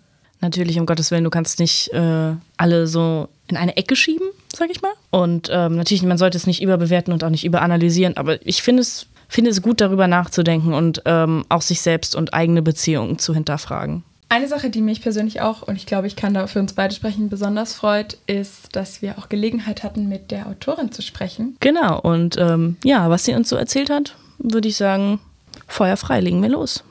Natürlich, 0.45 0.79
um 0.79 0.85
Gottes 0.85 1.11
Willen, 1.11 1.25
du 1.25 1.31
kannst 1.31 1.59
nicht 1.59 1.91
äh, 1.95 2.35
alle 2.59 2.87
so 2.87 3.29
in 3.49 3.57
eine 3.57 3.79
Ecke 3.79 3.97
schieben, 3.97 4.29
sag 4.55 4.69
ich 4.71 4.83
mal. 4.83 4.93
Und 5.09 5.49
ähm, 5.51 5.77
natürlich, 5.77 6.03
man 6.03 6.19
sollte 6.19 6.37
es 6.37 6.47
nicht 6.47 6.61
überbewerten 6.61 7.15
und 7.15 7.25
auch 7.25 7.31
nicht 7.31 7.47
überanalysieren, 7.47 8.19
aber 8.19 8.47
ich 8.47 8.63
finde 8.63 8.83
es, 8.83 9.07
finde 9.27 9.51
es 9.51 9.63
gut, 9.63 9.81
darüber 9.81 10.07
nachzudenken 10.07 10.75
und 10.75 11.01
ähm, 11.07 11.47
auch 11.49 11.63
sich 11.63 11.81
selbst 11.81 12.15
und 12.15 12.35
eigene 12.35 12.61
Beziehungen 12.61 13.19
zu 13.19 13.33
hinterfragen. 13.33 14.05
Eine 14.29 14.47
Sache, 14.47 14.69
die 14.69 14.83
mich 14.83 15.01
persönlich 15.01 15.41
auch, 15.41 15.63
und 15.63 15.77
ich 15.77 15.87
glaube, 15.87 16.09
ich 16.09 16.17
kann 16.17 16.35
da 16.35 16.47
für 16.47 16.61
uns 16.61 16.75
beide 16.75 16.95
sprechen, 16.95 17.31
besonders 17.31 17.73
freut, 17.73 18.19
ist, 18.27 18.77
dass 18.77 19.01
wir 19.01 19.17
auch 19.17 19.31
Gelegenheit 19.31 19.83
hatten, 19.83 20.11
mit 20.11 20.31
der 20.31 20.47
Autorin 20.47 20.93
zu 20.93 21.01
sprechen. 21.01 21.57
Genau, 21.61 21.99
und 21.99 22.37
ähm, 22.37 22.77
ja, 22.85 23.09
was 23.09 23.25
sie 23.25 23.33
uns 23.33 23.49
so 23.49 23.57
erzählt 23.57 23.89
hat, 23.89 24.15
würde 24.37 24.69
ich 24.69 24.77
sagen, 24.77 25.21
Feuer 25.69 25.97
frei, 25.97 26.21
legen 26.21 26.43
wir 26.43 26.51
los. 26.51 26.85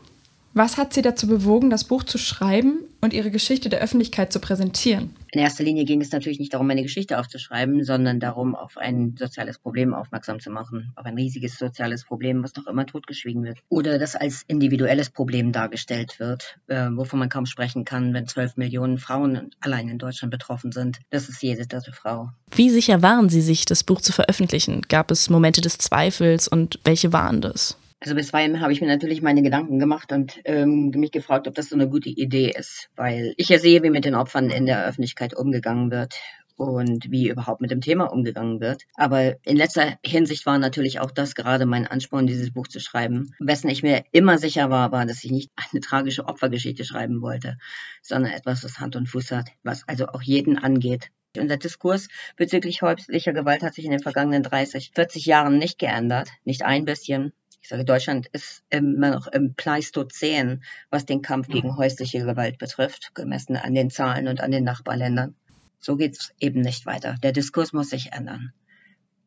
Was 0.55 0.77
hat 0.77 0.93
Sie 0.93 1.01
dazu 1.01 1.25
bewogen, 1.25 1.72
das 1.72 1.83
Buch 1.83 2.03
zu 2.03 2.19
schreiben 2.19 2.81
und 3.01 3.12
Ihre 3.12 3.31
Geschichte 3.31 3.69
der 3.69 3.81
Öffentlichkeit 3.81 4.31
zu 4.31 4.39
präsentieren? 4.39 5.15
In 5.31 5.39
erster 5.39 5.63
Linie 5.63 5.83
ging 5.83 6.00
es 6.00 6.12
natürlich 6.12 6.38
nicht 6.38 6.53
darum, 6.53 6.67
meine 6.67 6.83
Geschichte 6.83 7.17
aufzuschreiben, 7.17 7.83
sondern 7.83 8.19
darum, 8.19 8.53
auf 8.53 8.77
ein 8.77 9.15
soziales 9.17 9.57
Problem 9.57 9.95
aufmerksam 9.95 10.39
zu 10.39 10.51
machen, 10.51 10.93
auf 10.95 11.07
ein 11.07 11.15
riesiges 11.15 11.57
soziales 11.57 12.03
Problem, 12.03 12.43
was 12.43 12.55
noch 12.55 12.67
immer 12.67 12.86
totgeschwiegen 12.86 13.43
wird. 13.43 13.57
Oder 13.69 13.98
das 13.98 14.15
als 14.15 14.43
individuelles 14.48 15.10
Problem 15.10 15.51
dargestellt 15.51 16.19
wird, 16.19 16.60
äh, 16.67 16.88
wovon 16.91 17.17
man 17.17 17.29
kaum 17.29 17.48
sprechen 17.48 17.83
kann, 17.83 18.13
wenn 18.13 18.27
zwölf 18.27 18.55
Millionen 18.55 19.00
Frauen 19.00 19.50
allein 19.60 19.89
in 19.89 19.98
Deutschland 19.98 20.29
betroffen 20.29 20.72
sind. 20.72 21.00
Das 21.10 21.29
ist 21.29 21.41
jede 21.41 21.65
dritte 21.65 21.93
Frau. 21.93 22.29
Wie 22.51 22.69
sicher 22.69 23.01
waren 23.01 23.27
Sie 23.27 23.41
sich, 23.41 23.65
das 23.65 23.83
Buch 23.83 24.01
zu 24.01 24.13
veröffentlichen? 24.13 24.83
Gab 24.83 25.10
es 25.10 25.31
Momente 25.31 25.62
des 25.62 25.79
Zweifels 25.79 26.48
und 26.48 26.79
welche 26.83 27.12
waren 27.12 27.41
das? 27.41 27.75
Also 28.03 28.15
bisweilen 28.15 28.60
habe 28.60 28.74
ich 28.74 28.81
mir 28.81 28.88
natürlich 28.88 29.22
meine 29.22 29.41
Gedanken 29.43 29.79
gemacht 29.79 30.12
und 30.12 30.41
ähm, 30.43 30.89
mich 30.89 31.13
gefragt, 31.13 31.48
ob 31.48 31.55
das 31.55 31.69
so 31.69 31.75
eine 31.75 31.88
gute 31.88 32.10
Idee 32.10 32.51
ist, 32.53 32.89
weil 32.98 33.33
ich 33.38 33.48
ja 33.48 33.60
sehe, 33.60 33.81
wie 33.81 33.89
mit 33.89 34.03
den 34.03 34.13
Opfern 34.13 34.50
in 34.50 34.65
der 34.65 34.86
Öffentlichkeit 34.86 35.33
umgegangen 35.33 35.89
wird 35.89 36.15
und 36.57 37.10
wie 37.10 37.29
überhaupt 37.29 37.62
mit 37.62 37.72
dem 37.72 37.79
Thema 37.79 38.12
umgegangen 38.12 38.60
wird. 38.60 38.83
Aber 38.95 39.38
in 39.45 39.55
letzter 39.55 39.98
Hinsicht 40.05 40.45
war 40.45 40.60
natürlich 40.60 41.00
auch 41.00 41.12
das 41.12 41.33
gerade 41.33 41.65
mein 41.65 41.88
Ansporn, 41.88 42.27
dieses 42.27 42.51
Buch 42.51 42.67
zu 42.67 42.81
schreiben. 42.81 43.33
Wessen 43.39 43.69
ich 43.69 43.83
mir 43.83 44.03
immer 44.12 44.38
sicher 44.38 44.69
war, 44.69 44.91
war, 44.91 45.05
dass 45.05 45.24
ich 45.24 45.31
nicht 45.31 45.50
eine 45.72 45.79
tragische 45.79 46.25
Opfergeschichte 46.25 46.83
schreiben 46.83 47.22
wollte, 47.22 47.57
sondern 48.01 48.33
etwas, 48.33 48.65
was 48.65 48.81
Hand 48.81 48.98
und 48.98 49.07
Fuß 49.07 49.31
hat, 49.31 49.51
was 49.63 49.88
also 49.88 50.07
auch 50.07 50.22
jeden 50.22 50.57
angeht 50.57 51.10
Unser 51.38 51.55
Diskurs 51.55 52.10
bezüglich 52.36 52.81
häuslicher 52.81 53.31
Gewalt 53.31 53.63
hat 53.63 53.75
sich 53.75 53.86
in 53.86 53.91
den 53.91 54.01
vergangenen 54.01 54.43
30, 54.43 54.91
40 54.93 55.25
Jahren 55.25 55.57
nicht 55.57 55.79
geändert, 55.79 56.27
nicht 56.43 56.63
ein 56.63 56.83
bisschen. 56.83 57.31
Ich 57.63 57.70
sage, 57.70 57.86
Deutschland 57.86 58.27
ist 58.34 58.62
immer 58.70 59.12
noch 59.12 59.27
im 59.27 59.53
Pleistozän, 59.53 60.65
was 60.89 61.05
den 61.05 61.22
Kampf 61.22 61.48
gegen 61.48 61.77
häusliche 61.77 62.20
Gewalt 62.25 62.58
betrifft, 62.58 63.15
gemessen 63.15 63.55
an 63.55 63.74
den 63.74 63.89
Zahlen 63.89 64.27
und 64.27 64.41
an 64.41 64.51
den 64.51 64.65
Nachbarländern. 64.65 65.36
So 65.79 65.96
geht 65.96 66.17
es 66.17 66.34
eben 66.41 66.60
nicht 66.60 66.86
weiter. 66.86 67.15
Der 67.24 67.32
Diskurs 67.32 67.72
muss 67.72 67.89
sich 67.89 68.12
ändern. 68.12 68.51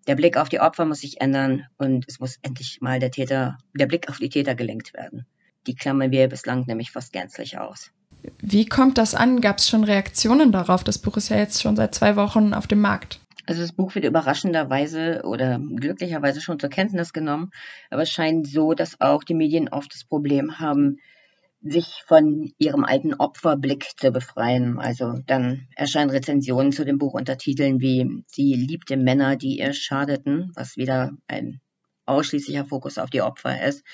Der 0.06 0.16
Blick 0.16 0.36
auf 0.36 0.50
die 0.50 0.60
Opfer 0.60 0.84
muss 0.84 1.00
sich 1.00 1.22
ändern 1.22 1.64
und 1.78 2.04
es 2.08 2.20
muss 2.20 2.36
endlich 2.42 2.82
mal 2.82 3.00
der 3.00 3.10
Täter, 3.10 3.56
der 3.72 3.86
Blick 3.86 4.10
auf 4.10 4.18
die 4.18 4.28
Täter 4.28 4.54
gelenkt 4.54 4.92
werden. 4.92 5.24
Die 5.66 5.74
klammern 5.74 6.10
wir 6.10 6.28
bislang 6.28 6.66
nämlich 6.66 6.92
fast 6.92 7.14
gänzlich 7.14 7.58
aus. 7.58 7.90
Wie 8.42 8.66
kommt 8.66 8.98
das 8.98 9.14
an? 9.14 9.40
Gab 9.40 9.58
es 9.58 9.68
schon 9.68 9.82
Reaktionen 9.82 10.52
darauf? 10.52 10.84
Das 10.84 10.98
Buch 10.98 11.16
ist 11.16 11.30
ja 11.30 11.38
jetzt 11.38 11.62
schon 11.62 11.74
seit 11.74 11.94
zwei 11.94 12.16
Wochen 12.16 12.52
auf 12.52 12.66
dem 12.66 12.82
Markt. 12.82 13.18
Also 13.46 13.62
das 13.62 13.72
Buch 13.72 13.94
wird 13.94 14.04
überraschenderweise 14.04 15.22
oder 15.24 15.60
glücklicherweise 15.60 16.40
schon 16.40 16.58
zur 16.58 16.68
Kenntnis 16.68 17.12
genommen, 17.12 17.52
aber 17.90 18.02
es 18.02 18.10
scheint 18.10 18.48
so, 18.48 18.74
dass 18.74 19.00
auch 19.00 19.22
die 19.22 19.34
Medien 19.34 19.68
oft 19.68 19.94
das 19.94 20.04
Problem 20.04 20.58
haben, 20.58 20.98
sich 21.62 22.04
von 22.06 22.52
ihrem 22.58 22.84
alten 22.84 23.14
Opferblick 23.14 23.86
zu 23.96 24.10
befreien. 24.10 24.78
Also 24.78 25.14
dann 25.26 25.68
erscheinen 25.76 26.10
Rezensionen 26.10 26.72
zu 26.72 26.84
dem 26.84 26.98
Buch 26.98 27.14
unter 27.14 27.38
Titeln 27.38 27.80
wie 27.80 28.24
Sie 28.26 28.54
liebte 28.54 28.96
Männer, 28.96 29.36
die 29.36 29.58
ihr 29.58 29.72
schadeten, 29.72 30.50
was 30.54 30.76
wieder 30.76 31.12
ein 31.28 31.60
ausschließlicher 32.04 32.64
Fokus 32.64 32.98
auf 32.98 33.10
die 33.10 33.22
Opfer 33.22 33.64
ist. 33.64 33.84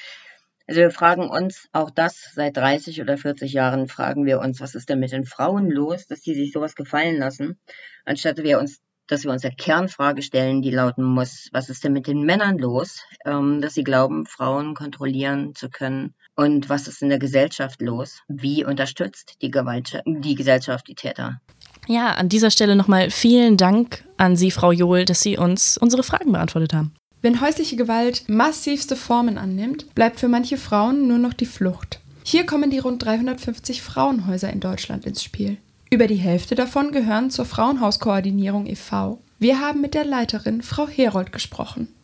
Also 0.67 0.81
wir 0.81 0.91
fragen 0.91 1.29
uns 1.29 1.69
auch 1.73 1.91
das 1.91 2.31
seit 2.35 2.57
30 2.57 3.01
oder 3.01 3.17
40 3.17 3.53
Jahren 3.53 3.89
fragen 3.89 4.27
wir 4.27 4.41
uns, 4.41 4.61
was 4.61 4.75
ist 4.75 4.89
denn 4.89 5.01
mit 5.01 5.13
den 5.13 5.25
Frauen 5.25 5.71
los, 5.71 6.07
dass 6.07 6.21
die 6.21 6.35
sich 6.35 6.53
sowas 6.53 6.77
gefallen 6.77 7.19
lassen, 7.19 7.59
anstatt 8.05 8.43
wir 8.43 8.59
uns 8.59 8.81
dass 9.13 9.25
wir 9.25 9.31
uns 9.31 9.43
der 9.43 9.55
Kernfrage 9.55 10.23
stellen, 10.23 10.63
die 10.63 10.71
lauten 10.71 11.05
muss, 11.05 11.49
was 11.53 11.69
ist 11.69 11.85
denn 11.85 11.93
mit 11.93 12.07
den 12.07 12.23
Männern 12.23 12.59
los, 12.59 13.03
ähm, 13.27 13.61
dass 13.61 13.75
sie 13.75 13.85
glauben, 13.85 14.25
Frauen 14.27 14.75
kontrollieren 14.75 15.55
zu 15.55 15.69
können 15.69 16.15
und 16.35 16.69
was 16.71 16.89
ist 16.89 17.03
in 17.03 17.11
der 17.11 17.19
Gesellschaft 17.19 17.83
los? 17.83 18.23
Wie 18.29 18.65
unterstützt 18.65 19.37
die, 19.43 19.51
Gewalt, 19.51 20.01
die 20.07 20.35
Gesellschaft 20.35 20.89
die 20.89 20.95
Täter? 20.95 21.41
Ja, 21.89 22.13
an 22.13 22.29
dieser 22.29 22.51
Stelle 22.51 22.75
nochmal 22.75 23.11
vielen 23.11 23.57
Dank 23.57 24.05
an 24.17 24.37
Sie, 24.37 24.51
Frau 24.51 24.73
Johl, 24.73 25.05
dass 25.05 25.21
Sie 25.21 25.37
uns 25.37 25.77
unsere 25.77 26.03
Fragen 26.03 26.33
beantwortet 26.33 26.73
haben. 26.73 26.95
Wenn 27.21 27.41
häusliche 27.41 27.77
Gewalt 27.77 28.25
massivste 28.29 28.97
Formen 28.97 29.37
annimmt, 29.37 29.95
bleibt 29.95 30.21
für 30.21 30.29
manche 30.29 30.57
Frauen 30.57 31.07
nur 31.07 31.19
noch 31.19 31.35
die 31.35 31.47
Flucht. 31.47 32.01
Hier 32.25 32.47
kommen 32.47 32.71
die 32.71 32.79
rund 32.79 33.05
350 33.05 33.83
Frauenhäuser 33.83 34.51
in 34.51 34.61
Deutschland 34.61 35.05
ins 35.05 35.23
Spiel. 35.23 35.59
Über 35.93 36.07
die 36.07 36.17
Hälfte 36.17 36.55
davon 36.55 36.91
gehören 36.91 37.29
zur 37.29 37.45
Frauenhauskoordinierung 37.45 38.65
e.V. 38.65 39.21
Wir 39.39 39.61
haben 39.61 39.83
mit 39.83 39.93
der 39.93 40.07
Leiterin 40.07 40.63
Frau 40.63 40.89
Herold 40.89 41.33
gesprochen. 41.33 41.95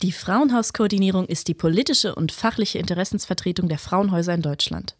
Die 0.00 0.12
Frauenhauskoordinierung 0.12 1.26
ist 1.26 1.46
die 1.46 1.52
politische 1.52 2.14
und 2.14 2.32
fachliche 2.32 2.78
Interessensvertretung 2.78 3.68
der 3.68 3.76
Frauenhäuser 3.76 4.32
in 4.32 4.40
Deutschland. 4.40 4.96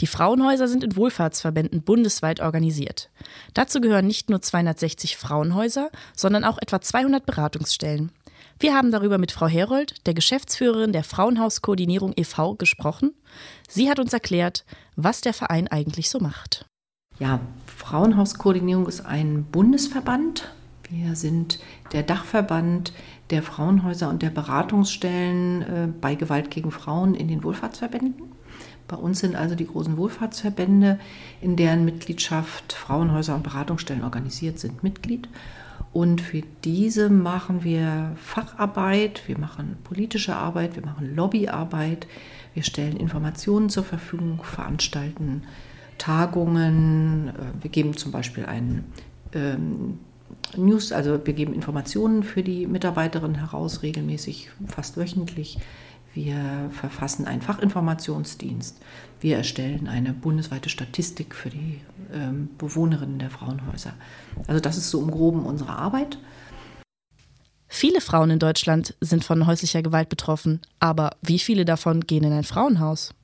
Die 0.00 0.06
Frauenhäuser 0.06 0.68
sind 0.68 0.84
in 0.84 0.94
Wohlfahrtsverbänden 0.94 1.82
bundesweit 1.82 2.38
organisiert. 2.38 3.10
Dazu 3.52 3.80
gehören 3.80 4.06
nicht 4.06 4.30
nur 4.30 4.40
260 4.40 5.16
Frauenhäuser, 5.16 5.90
sondern 6.14 6.44
auch 6.44 6.58
etwa 6.58 6.80
200 6.80 7.26
Beratungsstellen. 7.26 8.12
Wir 8.60 8.76
haben 8.76 8.92
darüber 8.92 9.18
mit 9.18 9.32
Frau 9.32 9.48
Herold, 9.48 10.06
der 10.06 10.14
Geschäftsführerin 10.14 10.92
der 10.92 11.02
Frauenhauskoordinierung 11.02 12.12
e.V., 12.14 12.54
gesprochen. 12.54 13.10
Sie 13.68 13.90
hat 13.90 13.98
uns 13.98 14.12
erklärt, 14.12 14.64
was 14.94 15.20
der 15.20 15.34
Verein 15.34 15.66
eigentlich 15.66 16.10
so 16.10 16.20
macht. 16.20 16.64
Ja, 17.22 17.38
Frauenhauskoordinierung 17.66 18.88
ist 18.88 19.06
ein 19.06 19.44
Bundesverband. 19.44 20.52
Wir 20.90 21.14
sind 21.14 21.60
der 21.92 22.02
Dachverband 22.02 22.92
der 23.30 23.44
Frauenhäuser 23.44 24.08
und 24.08 24.22
der 24.22 24.30
Beratungsstellen 24.30 25.62
äh, 25.62 25.88
bei 26.00 26.16
Gewalt 26.16 26.50
gegen 26.50 26.72
Frauen 26.72 27.14
in 27.14 27.28
den 27.28 27.44
Wohlfahrtsverbänden. 27.44 28.14
Bei 28.88 28.96
uns 28.96 29.20
sind 29.20 29.36
also 29.36 29.54
die 29.54 29.68
großen 29.68 29.96
Wohlfahrtsverbände, 29.96 30.98
in 31.40 31.54
deren 31.54 31.84
Mitgliedschaft 31.84 32.72
Frauenhäuser 32.72 33.36
und 33.36 33.44
Beratungsstellen 33.44 34.02
organisiert 34.02 34.58
sind, 34.58 34.82
Mitglied. 34.82 35.28
Und 35.92 36.20
für 36.20 36.42
diese 36.64 37.08
machen 37.08 37.62
wir 37.62 38.16
Facharbeit, 38.16 39.28
wir 39.28 39.38
machen 39.38 39.76
politische 39.84 40.34
Arbeit, 40.34 40.74
wir 40.74 40.84
machen 40.84 41.14
Lobbyarbeit, 41.14 42.08
wir 42.52 42.64
stellen 42.64 42.96
Informationen 42.96 43.68
zur 43.68 43.84
Verfügung, 43.84 44.42
veranstalten 44.42 45.44
Tagungen, 45.98 47.28
äh, 47.28 47.62
wir 47.62 47.70
geben 47.70 47.96
zum 47.96 48.12
Beispiel 48.12 48.46
einen 48.46 48.84
ähm, 49.34 49.98
News, 50.56 50.92
also 50.92 51.24
wir 51.24 51.34
geben 51.34 51.54
Informationen 51.54 52.22
für 52.22 52.42
die 52.42 52.66
Mitarbeiterinnen 52.66 53.36
heraus, 53.36 53.82
regelmäßig, 53.82 54.50
fast 54.66 54.96
wöchentlich. 54.96 55.58
Wir 56.14 56.70
verfassen 56.72 57.26
einen 57.26 57.40
Fachinformationsdienst. 57.40 58.76
Wir 59.20 59.38
erstellen 59.38 59.88
eine 59.88 60.12
bundesweite 60.12 60.68
Statistik 60.68 61.34
für 61.34 61.48
die 61.48 61.80
ähm, 62.12 62.50
Bewohnerinnen 62.58 63.18
der 63.18 63.30
Frauenhäuser. 63.30 63.94
Also 64.46 64.60
das 64.60 64.76
ist 64.76 64.90
so 64.90 65.00
im 65.00 65.10
groben 65.10 65.46
unsere 65.46 65.72
Arbeit. 65.72 66.18
Viele 67.66 68.02
Frauen 68.02 68.30
in 68.30 68.38
Deutschland 68.38 68.94
sind 69.00 69.24
von 69.24 69.46
häuslicher 69.46 69.82
Gewalt 69.82 70.10
betroffen, 70.10 70.60
aber 70.78 71.12
wie 71.22 71.38
viele 71.38 71.64
davon 71.64 72.02
gehen 72.02 72.24
in 72.24 72.32
ein 72.32 72.44
Frauenhaus? 72.44 73.14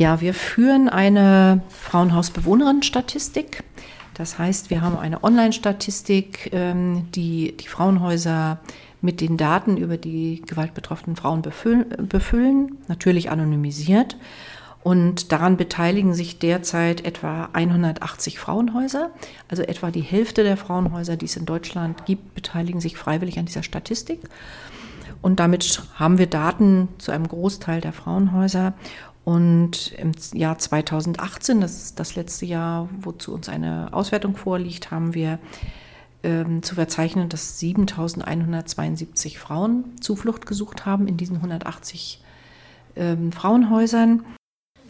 Ja, 0.00 0.22
wir 0.22 0.32
führen 0.32 0.88
eine 0.88 1.60
Frauenhausbewohnerinnen-Statistik. 1.68 3.64
Das 4.14 4.38
heißt, 4.38 4.70
wir 4.70 4.80
haben 4.80 4.96
eine 4.96 5.22
Online-Statistik, 5.22 6.48
ähm, 6.54 7.08
die 7.14 7.54
die 7.58 7.68
Frauenhäuser 7.68 8.60
mit 9.02 9.20
den 9.20 9.36
Daten 9.36 9.76
über 9.76 9.98
die 9.98 10.40
gewaltbetroffenen 10.46 11.16
Frauen 11.16 11.42
befüllen, 11.42 12.78
natürlich 12.88 13.30
anonymisiert. 13.30 14.16
Und 14.82 15.32
daran 15.32 15.58
beteiligen 15.58 16.14
sich 16.14 16.38
derzeit 16.38 17.04
etwa 17.04 17.50
180 17.52 18.38
Frauenhäuser. 18.38 19.10
Also 19.48 19.64
etwa 19.64 19.90
die 19.90 20.00
Hälfte 20.00 20.44
der 20.44 20.56
Frauenhäuser, 20.56 21.18
die 21.18 21.26
es 21.26 21.36
in 21.36 21.44
Deutschland 21.44 22.06
gibt, 22.06 22.34
beteiligen 22.34 22.80
sich 22.80 22.96
freiwillig 22.96 23.38
an 23.38 23.44
dieser 23.44 23.62
Statistik. 23.62 24.20
Und 25.22 25.38
damit 25.38 25.82
haben 25.96 26.16
wir 26.16 26.26
Daten 26.26 26.88
zu 26.96 27.12
einem 27.12 27.28
Großteil 27.28 27.82
der 27.82 27.92
Frauenhäuser. 27.92 28.72
Und 29.24 29.92
im 29.92 30.12
Jahr 30.32 30.58
2018, 30.58 31.60
das 31.60 31.82
ist 31.82 32.00
das 32.00 32.16
letzte 32.16 32.46
Jahr, 32.46 32.88
wozu 33.00 33.34
uns 33.34 33.48
eine 33.48 33.92
Auswertung 33.92 34.36
vorliegt, 34.36 34.90
haben 34.90 35.14
wir 35.14 35.38
ähm, 36.22 36.62
zu 36.62 36.74
verzeichnen, 36.74 37.28
dass 37.28 37.58
7172 37.58 39.38
Frauen 39.38 40.00
Zuflucht 40.00 40.46
gesucht 40.46 40.86
haben 40.86 41.06
in 41.06 41.16
diesen 41.16 41.36
180 41.36 42.22
ähm, 42.96 43.32
Frauenhäusern. 43.32 44.24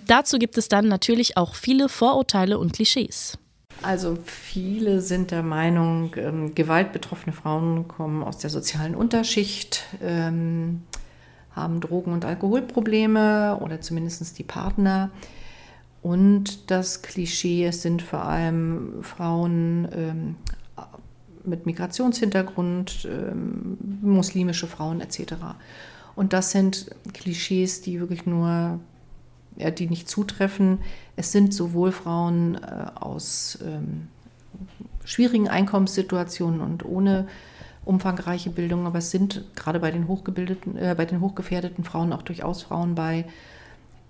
Dazu 0.06 0.38
gibt 0.38 0.58
es 0.58 0.68
dann 0.68 0.88
natürlich 0.88 1.36
auch 1.36 1.54
viele 1.54 1.88
Vorurteile 1.88 2.58
und 2.58 2.72
Klischees. 2.72 3.38
Also 3.82 4.18
viele 4.24 5.00
sind 5.00 5.30
der 5.30 5.42
Meinung, 5.42 6.14
ähm, 6.16 6.54
gewaltbetroffene 6.54 7.32
Frauen 7.32 7.88
kommen 7.88 8.22
aus 8.22 8.38
der 8.38 8.50
sozialen 8.50 8.94
Unterschicht. 8.94 9.84
Ähm, 10.02 10.82
haben 11.52 11.80
Drogen- 11.80 12.12
und 12.12 12.24
Alkoholprobleme 12.24 13.58
oder 13.60 13.80
zumindest 13.80 14.38
die 14.38 14.44
Partner. 14.44 15.10
Und 16.02 16.70
das 16.70 17.02
Klischee, 17.02 17.66
es 17.66 17.82
sind 17.82 18.02
vor 18.02 18.24
allem 18.24 19.02
Frauen 19.02 19.88
ähm, 19.92 20.36
mit 21.44 21.66
Migrationshintergrund, 21.66 23.08
ähm, 23.10 23.76
muslimische 24.00 24.66
Frauen 24.66 25.00
etc. 25.00 25.34
Und 26.16 26.32
das 26.32 26.50
sind 26.50 26.90
Klischees, 27.12 27.82
die 27.82 28.00
wirklich 28.00 28.26
nur, 28.26 28.80
ja, 29.56 29.70
die 29.70 29.88
nicht 29.88 30.08
zutreffen. 30.08 30.78
Es 31.16 31.32
sind 31.32 31.52
sowohl 31.52 31.92
Frauen 31.92 32.56
äh, 32.56 32.86
aus 32.94 33.58
ähm, 33.62 34.08
schwierigen 35.04 35.48
Einkommenssituationen 35.48 36.60
und 36.60 36.84
ohne 36.84 37.26
umfangreiche 37.84 38.50
Bildung, 38.50 38.86
aber 38.86 38.98
es 38.98 39.10
sind 39.10 39.44
gerade 39.56 39.80
bei 39.80 39.90
den 39.90 40.08
hochgebildeten, 40.08 40.76
äh, 40.76 40.94
bei 40.96 41.06
den 41.06 41.20
hochgefährdeten 41.20 41.84
Frauen 41.84 42.12
auch 42.12 42.22
durchaus 42.22 42.62
Frauen 42.62 42.94
bei, 42.94 43.24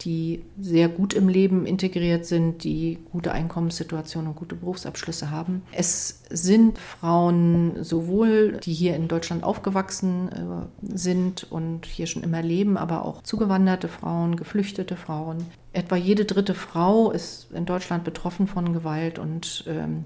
die 0.02 0.42
sehr 0.58 0.88
gut 0.88 1.12
im 1.12 1.28
Leben 1.28 1.66
integriert 1.66 2.24
sind, 2.24 2.64
die 2.64 2.98
gute 3.12 3.32
Einkommenssituationen 3.32 4.30
und 4.30 4.36
gute 4.36 4.54
Berufsabschlüsse 4.54 5.30
haben. 5.30 5.62
Es 5.72 6.22
sind 6.30 6.78
Frauen 6.78 7.84
sowohl, 7.84 8.58
die 8.64 8.72
hier 8.72 8.96
in 8.96 9.08
Deutschland 9.08 9.44
aufgewachsen 9.44 10.30
äh, 10.32 10.96
sind 10.96 11.46
und 11.50 11.86
hier 11.86 12.06
schon 12.06 12.22
immer 12.22 12.42
leben, 12.42 12.76
aber 12.76 13.04
auch 13.04 13.22
zugewanderte 13.22 13.88
Frauen, 13.88 14.36
geflüchtete 14.36 14.96
Frauen. 14.96 15.44
Etwa 15.72 15.96
jede 15.96 16.24
dritte 16.24 16.54
Frau 16.54 17.10
ist 17.10 17.48
in 17.52 17.66
Deutschland 17.66 18.04
betroffen 18.04 18.46
von 18.46 18.72
Gewalt 18.72 19.18
und 19.18 19.64
ähm, 19.68 20.04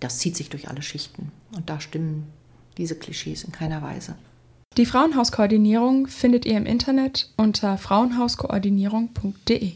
das 0.00 0.18
zieht 0.18 0.36
sich 0.36 0.48
durch 0.48 0.68
alle 0.68 0.82
Schichten. 0.82 1.30
Und 1.54 1.68
da 1.68 1.78
stimmen 1.78 2.26
diese 2.80 2.96
Klischees 2.96 3.44
in 3.44 3.52
keiner 3.52 3.82
Weise. 3.82 4.16
Die 4.76 4.86
Frauenhauskoordinierung 4.86 6.06
findet 6.06 6.46
ihr 6.46 6.56
im 6.56 6.66
Internet 6.66 7.30
unter 7.36 7.76
frauenhauskoordinierung.de. 7.76 9.72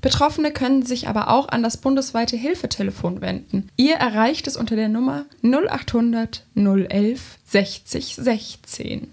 Betroffene 0.00 0.50
können 0.52 0.84
sich 0.84 1.06
aber 1.08 1.28
auch 1.30 1.48
an 1.48 1.62
das 1.62 1.76
bundesweite 1.76 2.36
Hilfetelefon 2.36 3.20
wenden. 3.20 3.68
Ihr 3.76 3.94
erreicht 3.94 4.48
es 4.48 4.56
unter 4.56 4.74
der 4.74 4.88
Nummer 4.88 5.26
0800 5.42 6.44
011 6.56 7.38
60 7.44 8.16
16. 8.16 9.10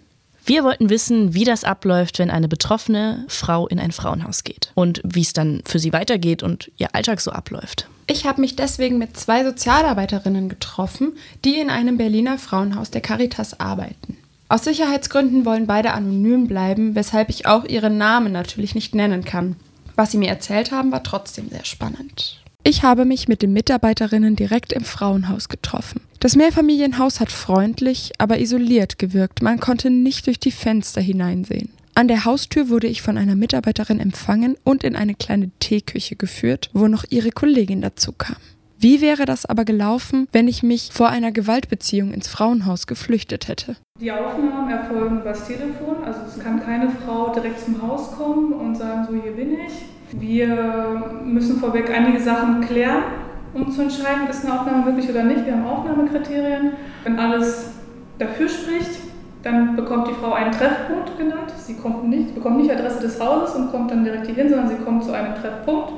Wir 0.50 0.64
wollten 0.64 0.90
wissen, 0.90 1.36
wie 1.36 1.44
das 1.44 1.64
abläuft, 1.64 2.18
wenn 2.18 2.32
eine 2.32 2.48
betroffene 2.48 3.24
Frau 3.28 3.68
in 3.68 3.80
ein 3.80 3.92
Frauenhaus 3.92 4.44
geht 4.44 4.72
und 4.74 5.00
wie 5.04 5.22
es 5.22 5.34
dann 5.34 5.62
für 5.64 5.78
sie 5.78 5.94
weitergeht 5.94 6.42
und 6.42 6.72
ihr 6.78 6.96
Alltag 6.96 7.22
so 7.22 7.30
abläuft. 7.30 7.88
Ich 8.08 8.26
habe 8.26 8.42
mich 8.42 8.56
deswegen 8.56 8.98
mit 8.98 9.16
zwei 9.16 9.44
Sozialarbeiterinnen 9.44 10.50
getroffen, 10.50 11.14
die 11.46 11.60
in 11.60 11.70
einem 11.70 11.98
Berliner 11.98 12.40
Frauenhaus 12.40 12.90
der 12.90 13.02
Caritas 13.02 13.60
arbeiten. 13.60 14.18
Aus 14.48 14.64
Sicherheitsgründen 14.64 15.46
wollen 15.46 15.68
beide 15.68 15.94
anonym 15.94 16.48
bleiben, 16.48 16.96
weshalb 16.96 17.30
ich 17.30 17.46
auch 17.46 17.66
ihren 17.66 18.00
Namen 18.00 18.32
natürlich 18.32 18.74
nicht 18.74 18.96
nennen 18.96 19.24
kann. 19.24 19.56
Was 19.96 20.10
sie 20.10 20.18
mir 20.18 20.30
erzählt 20.30 20.72
haben, 20.72 20.92
war 20.92 21.04
trotzdem 21.04 21.50
sehr 21.50 21.66
spannend. 21.66 22.42
Ich 22.64 22.84
habe 22.84 23.06
mich 23.06 23.28
mit 23.28 23.42
den 23.42 23.54
Mitarbeiterinnen 23.54 24.36
direkt 24.36 24.74
im 24.74 24.84
Frauenhaus 24.84 25.50
getroffen. 25.50 26.02
Das 26.20 26.36
Mehrfamilienhaus 26.36 27.20
hat 27.20 27.32
freundlich, 27.32 28.12
aber 28.18 28.40
isoliert 28.40 29.00
gewirkt. 29.00 29.42
Man 29.42 29.60
konnte 29.60 29.90
nicht 29.90 30.28
durch 30.28 30.40
die 30.40 30.52
Fenster 30.52 31.02
hineinsehen. 31.02 31.70
An 31.96 32.08
der 32.08 32.26
Haustür 32.26 32.70
wurde 32.70 32.88
ich 32.88 33.02
von 33.02 33.18
einer 33.18 33.36
Mitarbeiterin 33.36 34.00
empfangen 34.00 34.56
und 34.64 34.84
in 34.84 34.96
eine 34.96 35.16
kleine 35.16 35.50
Teeküche 35.60 36.16
geführt, 36.16 36.70
wo 36.74 36.88
noch 36.88 37.06
ihre 37.10 37.32
Kollegin 37.32 37.82
dazu 37.82 38.12
kam. 38.12 38.36
Wie 38.78 39.02
wäre 39.02 39.26
das 39.26 39.46
aber 39.46 39.66
gelaufen, 39.66 40.28
wenn 40.32 40.48
ich 40.48 40.62
mich 40.62 40.92
vor 40.94 41.10
einer 41.10 41.32
Gewaltbeziehung 41.32 42.14
ins 42.14 42.28
Frauenhaus 42.28 42.88
geflüchtet 42.88 43.48
hätte? 43.48 43.78
Die 44.00 44.12
Aufnahmen 44.12 44.70
erfolgen 44.70 45.22
übers 45.22 45.48
Telefon, 45.48 46.04
also 46.06 46.20
es 46.28 46.40
kann 46.42 46.64
keine 46.64 46.90
Frau 46.90 47.34
direkt 47.34 47.60
zum 47.60 47.82
Haus 47.82 48.12
kommen 48.12 48.54
und 48.54 48.76
sagen, 48.76 49.08
so 49.10 49.22
hier 49.22 49.34
bin 49.34 49.54
ich. 49.54 49.74
Wir 50.12 51.22
müssen 51.24 51.60
vorweg 51.60 51.92
einige 51.96 52.20
Sachen 52.20 52.62
klären, 52.62 53.04
um 53.54 53.72
zu 53.72 53.82
entscheiden, 53.82 54.28
ist 54.30 54.44
eine 54.44 54.60
Aufnahme 54.60 54.86
möglich 54.86 55.10
oder 55.10 55.24
nicht. 55.24 55.46
Wir 55.46 55.54
haben 55.54 55.66
Aufnahmekriterien. 55.66 56.74
Wenn 57.04 57.20
alles 57.20 57.72
dafür 58.18 58.50
spricht, 58.50 59.00
dann 59.44 59.76
bekommt 59.76 60.08
die 60.08 60.14
Frau 60.14 60.34
einen 60.34 60.52
Treffpunkt 60.52 61.18
genannt. 61.18 61.52
Sie 61.58 61.76
kommt 61.76 62.08
nicht, 62.08 62.36
bekommt 62.36 62.58
nicht 62.58 62.72
Adresse 62.72 63.02
des 63.02 63.20
Hauses 63.20 63.56
und 63.56 63.72
kommt 63.72 63.92
dann 63.92 64.04
direkt 64.04 64.26
hier 64.26 64.36
hin, 64.36 64.50
sondern 64.50 64.68
sie 64.68 64.76
kommt 64.84 65.04
zu 65.04 65.12
einem 65.14 65.36
Treffpunkt, 65.36 65.94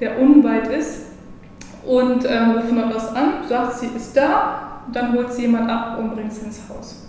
der 0.00 0.20
unweit 0.20 0.68
ist. 0.68 1.06
Und 1.84 2.24
äh, 2.24 2.38
ruft 2.38 2.68
von 2.68 2.78
dort 2.78 2.94
aus 2.94 3.14
an, 3.14 3.46
sagt, 3.46 3.74
sie 3.74 3.88
ist 3.94 4.16
da, 4.16 4.80
dann 4.92 5.12
holt 5.12 5.32
sie 5.32 5.42
jemand 5.42 5.70
ab 5.70 5.98
und 5.98 6.14
bringt 6.14 6.32
sie 6.32 6.46
ins 6.46 6.62
Haus. 6.68 7.03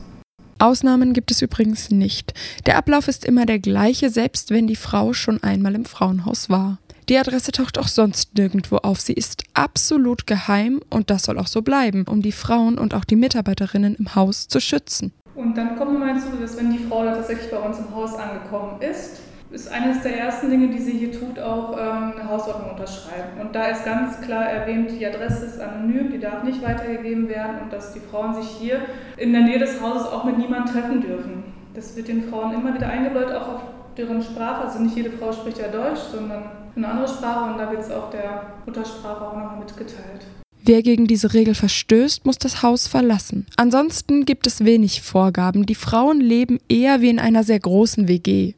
Ausnahmen 0.60 1.14
gibt 1.14 1.32
es 1.32 1.42
übrigens 1.42 1.92
nicht. 1.92 2.34
Der 2.66 2.78
Ablauf 2.78 3.08
ist 3.08 3.26
immer 3.26 3.46
der 3.46 3.60
gleiche, 3.60 4.10
selbst 4.10 4.52
wenn 4.52 4.68
die 4.68 4.76
Frau 4.76 5.14
schon 5.14 5.44
einmal 5.44 5.76
im 5.76 5.86
Frauenhaus 5.86 6.50
war. 6.50 6.78
Die 7.10 7.18
Adresse 7.18 7.52
taucht 7.52 7.78
auch 7.78 7.88
sonst 7.88 8.36
nirgendwo 8.36 8.78
auf. 8.78 9.00
Sie 9.00 9.14
ist 9.14 9.44
absolut 9.54 10.26
geheim 10.26 10.82
und 10.90 11.10
das 11.10 11.24
soll 11.24 11.38
auch 11.38 11.48
so 11.48 11.62
bleiben, 11.62 12.06
um 12.08 12.22
die 12.22 12.32
Frauen 12.32 12.80
und 12.80 12.94
auch 12.94 13.06
die 13.06 13.16
Mitarbeiterinnen 13.16 13.96
im 13.96 14.16
Haus 14.16 14.48
zu 14.48 14.60
schützen. 14.60 15.14
Und 15.36 15.56
dann 15.56 15.76
kommen 15.76 15.94
wir 15.94 16.00
mal 16.00 16.14
hinzu, 16.14 16.38
dass 16.42 16.58
wenn 16.58 16.72
die 16.72 16.80
Frau 16.80 17.04
tatsächlich 17.04 17.52
bei 17.52 17.60
uns 17.60 17.78
im 17.78 17.94
Haus 17.94 18.16
angekommen 18.16 18.82
ist, 18.82 19.20
ist 19.52 19.72
eines 19.72 20.02
der 20.02 20.18
ersten 20.18 20.50
Dinge, 20.50 20.68
die 20.70 20.80
sie 20.80 20.94
hier 20.94 21.12
tut, 21.12 21.40
auch 21.40 21.78
ähm, 21.78 22.14
eine 22.18 22.30
Hausordnung 22.30 22.72
unterschreiben. 22.72 23.40
Und 23.40 23.56
da 23.56 23.68
ist 23.68 23.86
ganz 23.86 24.20
klar 24.22 24.46
erwähnt, 24.46 24.92
die 24.92 25.06
Adresse 25.06 25.46
ist 25.46 25.60
anonym, 25.60 26.12
die 26.12 26.20
darf 26.20 26.44
nicht 26.44 26.62
weitergegeben 26.62 27.30
werden 27.30 27.60
und 27.64 27.72
dass 27.72 27.94
die 27.94 28.00
Frauen 28.00 28.34
sich 28.36 28.50
hier 28.60 28.82
in 29.18 29.32
der 29.32 29.44
Nähe 29.44 29.60
des 29.60 29.82
Hauses 29.82 30.08
auch 30.08 30.24
mit 30.24 30.38
niemandem 30.38 30.74
treffen 30.74 31.02
dürfen. 31.02 31.44
Das 31.74 31.96
wird 31.96 32.08
den 32.08 32.30
Frauen 32.30 32.54
immer 32.54 32.74
wieder 32.74 32.88
eingebläut, 32.88 33.32
auch 33.32 33.48
auf 33.48 33.62
deren 33.98 34.22
Sprache. 34.22 34.66
Also 34.66 34.80
nicht 34.80 34.96
jede 34.96 35.12
Frau 35.12 35.32
spricht 35.32 35.60
ja 35.60 35.68
Deutsch, 35.68 36.02
sondern 36.12 36.44
eine 36.76 36.88
andere 36.88 37.08
Sprache 37.08 37.52
und 37.52 37.58
da 37.58 37.72
wird 37.72 37.82
es 37.82 37.92
auch 37.92 38.10
der 38.10 38.54
Muttersprache 38.66 39.26
auch 39.26 39.36
nochmal 39.36 39.60
mitgeteilt. 39.60 40.26
Wer 40.68 40.82
gegen 40.82 41.06
diese 41.06 41.34
Regel 41.34 41.54
verstößt, 41.54 42.26
muss 42.26 42.40
das 42.40 42.64
Haus 42.64 42.88
verlassen. 42.88 43.46
Ansonsten 43.56 44.26
gibt 44.26 44.48
es 44.48 44.66
wenig 44.66 45.04
Vorgaben. 45.04 45.68
Die 45.68 45.76
Frauen 45.76 46.20
leben 46.20 46.60
eher 46.68 47.02
wie 47.02 47.10
in 47.10 47.20
einer 47.20 47.44
sehr 47.44 47.60
großen 47.60 48.08
WG. 48.08 48.56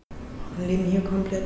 Leben 0.66 0.86
hier 0.86 1.02
komplett 1.02 1.44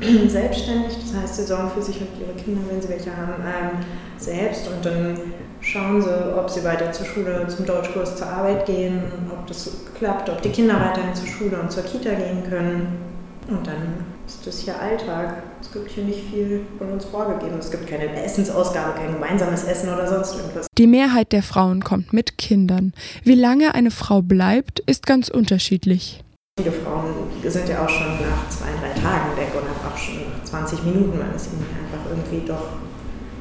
selbstständig, 0.30 0.96
das 1.00 1.20
heißt, 1.20 1.36
sie 1.36 1.42
sorgen 1.44 1.70
für 1.70 1.82
sich 1.82 2.00
und 2.00 2.08
ihre 2.20 2.34
Kinder, 2.34 2.62
wenn 2.70 2.80
sie 2.80 2.88
welche 2.88 3.14
haben, 3.16 3.34
ähm, 3.42 3.84
selbst 4.16 4.68
und 4.68 4.84
dann 4.84 5.18
schauen 5.60 6.00
sie, 6.02 6.38
ob 6.38 6.48
sie 6.48 6.64
weiter 6.64 6.92
zur 6.92 7.06
Schule, 7.06 7.46
zum 7.48 7.66
Deutschkurs, 7.66 8.16
zur 8.16 8.28
Arbeit 8.28 8.66
gehen, 8.66 9.02
ob 9.30 9.46
das 9.46 9.70
klappt, 9.98 10.28
ob 10.30 10.42
die 10.42 10.50
Kinder 10.50 10.74
weiterhin 10.74 11.14
zur 11.14 11.26
Schule 11.26 11.60
und 11.60 11.70
zur 11.70 11.82
Kita 11.82 12.10
gehen 12.14 12.42
können. 12.48 13.14
Und 13.48 13.66
dann 13.66 14.04
ist 14.26 14.46
das 14.46 14.60
hier 14.60 14.80
Alltag. 14.80 15.42
Es 15.60 15.70
gibt 15.70 15.90
hier 15.90 16.04
nicht 16.04 16.20
viel 16.30 16.62
von 16.78 16.92
uns 16.92 17.04
vorgegeben. 17.04 17.58
Es 17.58 17.70
gibt 17.70 17.86
keine 17.86 18.24
Essensausgabe, 18.24 18.98
kein 18.98 19.12
gemeinsames 19.12 19.64
Essen 19.64 19.92
oder 19.92 20.06
sonst 20.06 20.36
irgendwas. 20.36 20.66
Die 20.78 20.86
Mehrheit 20.86 21.32
der 21.32 21.42
Frauen 21.42 21.84
kommt 21.84 22.12
mit 22.12 22.38
Kindern. 22.38 22.94
Wie 23.22 23.34
lange 23.34 23.74
eine 23.74 23.90
Frau 23.90 24.22
bleibt, 24.22 24.80
ist 24.80 25.06
ganz 25.06 25.28
unterschiedlich. 25.28 26.22
Viele 26.58 26.72
Frauen 26.72 27.12
sind 27.50 27.68
ja 27.68 27.84
auch 27.84 27.88
schon 27.88 28.12
nach 28.20 28.48
zwei, 28.48 28.72
drei 28.80 28.92
Tagen 29.00 29.36
weg 29.36 29.52
und 29.54 29.68
auch 29.86 29.96
schon 29.96 30.16
nach 30.16 30.44
20 30.44 30.84
Minuten, 30.84 31.18
weil 31.18 31.34
es 31.34 31.48
ihnen 31.48 31.66
einfach 31.84 32.08
irgendwie 32.08 32.46
doch 32.46 32.80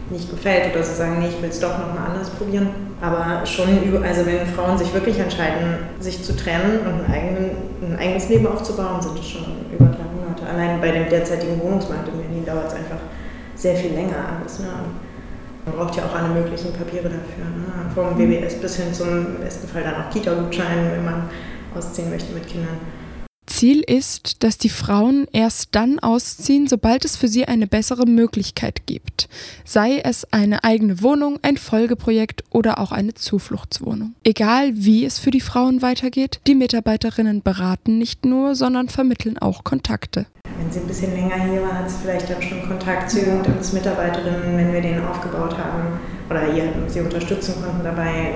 nicht 0.09 0.29
gefällt 0.29 0.73
oder 0.73 0.83
sie 0.83 0.95
sagen, 0.95 1.19
nee, 1.19 1.29
ich 1.29 1.41
will 1.41 1.49
es 1.49 1.59
doch 1.59 1.77
nochmal 1.77 2.11
anders 2.11 2.29
probieren. 2.31 2.69
Aber 3.01 3.45
schon, 3.45 3.67
also 4.03 4.25
wenn 4.25 4.45
Frauen 4.47 4.77
sich 4.77 4.93
wirklich 4.93 5.19
entscheiden, 5.19 5.77
sich 5.99 6.23
zu 6.23 6.35
trennen 6.35 6.79
und 6.79 7.05
ein, 7.05 7.11
eigenen, 7.11 7.51
ein 7.81 7.97
eigenes 7.99 8.29
Leben 8.29 8.47
aufzubauen, 8.47 9.01
sind 9.01 9.19
es 9.19 9.27
schon 9.27 9.43
über 9.71 9.85
drei 9.85 10.05
Monate. 10.15 10.45
Allein 10.49 10.79
bei 10.79 10.91
dem 10.91 11.09
derzeitigen 11.09 11.59
Wohnungsmarkt 11.61 12.07
in 12.07 12.17
Berlin 12.17 12.45
dauert 12.45 12.67
es 12.67 12.73
einfach 12.73 12.99
sehr 13.55 13.75
viel 13.75 13.93
länger 13.93 14.15
alles. 14.39 14.59
Ne? 14.59 14.67
Man 15.65 15.75
braucht 15.75 15.95
ja 15.95 16.03
auch 16.03 16.15
alle 16.15 16.29
möglichen 16.29 16.73
Papiere 16.73 17.05
dafür. 17.05 17.45
Ne? 17.45 17.91
Vom 17.95 18.17
BBS 18.17 18.55
bis 18.55 18.75
hin 18.75 18.93
zum 18.93 19.35
besten 19.41 19.67
Fall 19.67 19.83
dann 19.83 19.95
auch 19.95 20.09
Kita-Gutschein, 20.09 20.91
wenn 20.91 21.05
man 21.05 21.29
ausziehen 21.75 22.09
möchte 22.09 22.33
mit 22.33 22.47
Kindern. 22.47 22.77
Ziel 23.63 23.79
ist, 23.79 24.43
dass 24.43 24.57
die 24.57 24.67
Frauen 24.67 25.25
erst 25.31 25.69
dann 25.71 25.97
ausziehen, 25.97 26.67
sobald 26.67 27.05
es 27.05 27.15
für 27.15 27.29
sie 27.29 27.45
eine 27.45 27.65
bessere 27.65 28.05
Möglichkeit 28.05 28.85
gibt. 28.87 29.29
Sei 29.63 30.01
es 30.03 30.27
eine 30.33 30.65
eigene 30.65 31.01
Wohnung, 31.01 31.39
ein 31.43 31.55
Folgeprojekt 31.55 32.43
oder 32.49 32.77
auch 32.77 32.91
eine 32.91 33.13
Zufluchtswohnung. 33.13 34.15
Egal 34.25 34.71
wie 34.73 35.05
es 35.05 35.17
für 35.17 35.31
die 35.31 35.39
Frauen 35.39 35.81
weitergeht, 35.81 36.41
die 36.45 36.55
Mitarbeiterinnen 36.55 37.41
beraten 37.41 37.97
nicht 37.97 38.25
nur, 38.25 38.55
sondern 38.55 38.89
vermitteln 38.89 39.37
auch 39.37 39.63
Kontakte. 39.63 40.25
Wenn 40.59 40.69
sie 40.69 40.81
ein 40.81 40.87
bisschen 40.87 41.13
länger 41.13 41.49
hier 41.49 41.61
war, 41.61 41.79
hat 41.79 41.89
sie 41.89 41.95
vielleicht 42.03 42.29
dann 42.29 42.41
schon 42.41 42.67
Kontakt 42.67 43.11
zu 43.11 43.21
Jugendamtsmitarbeiterinnen, 43.21 44.57
wenn 44.57 44.73
wir 44.73 44.81
den 44.81 45.05
aufgebaut 45.05 45.57
haben 45.57 46.01
oder 46.29 46.53
ihr, 46.53 46.65
sie 46.87 46.99
unterstützen 46.99 47.53
konnten 47.63 47.85
dabei. 47.85 48.33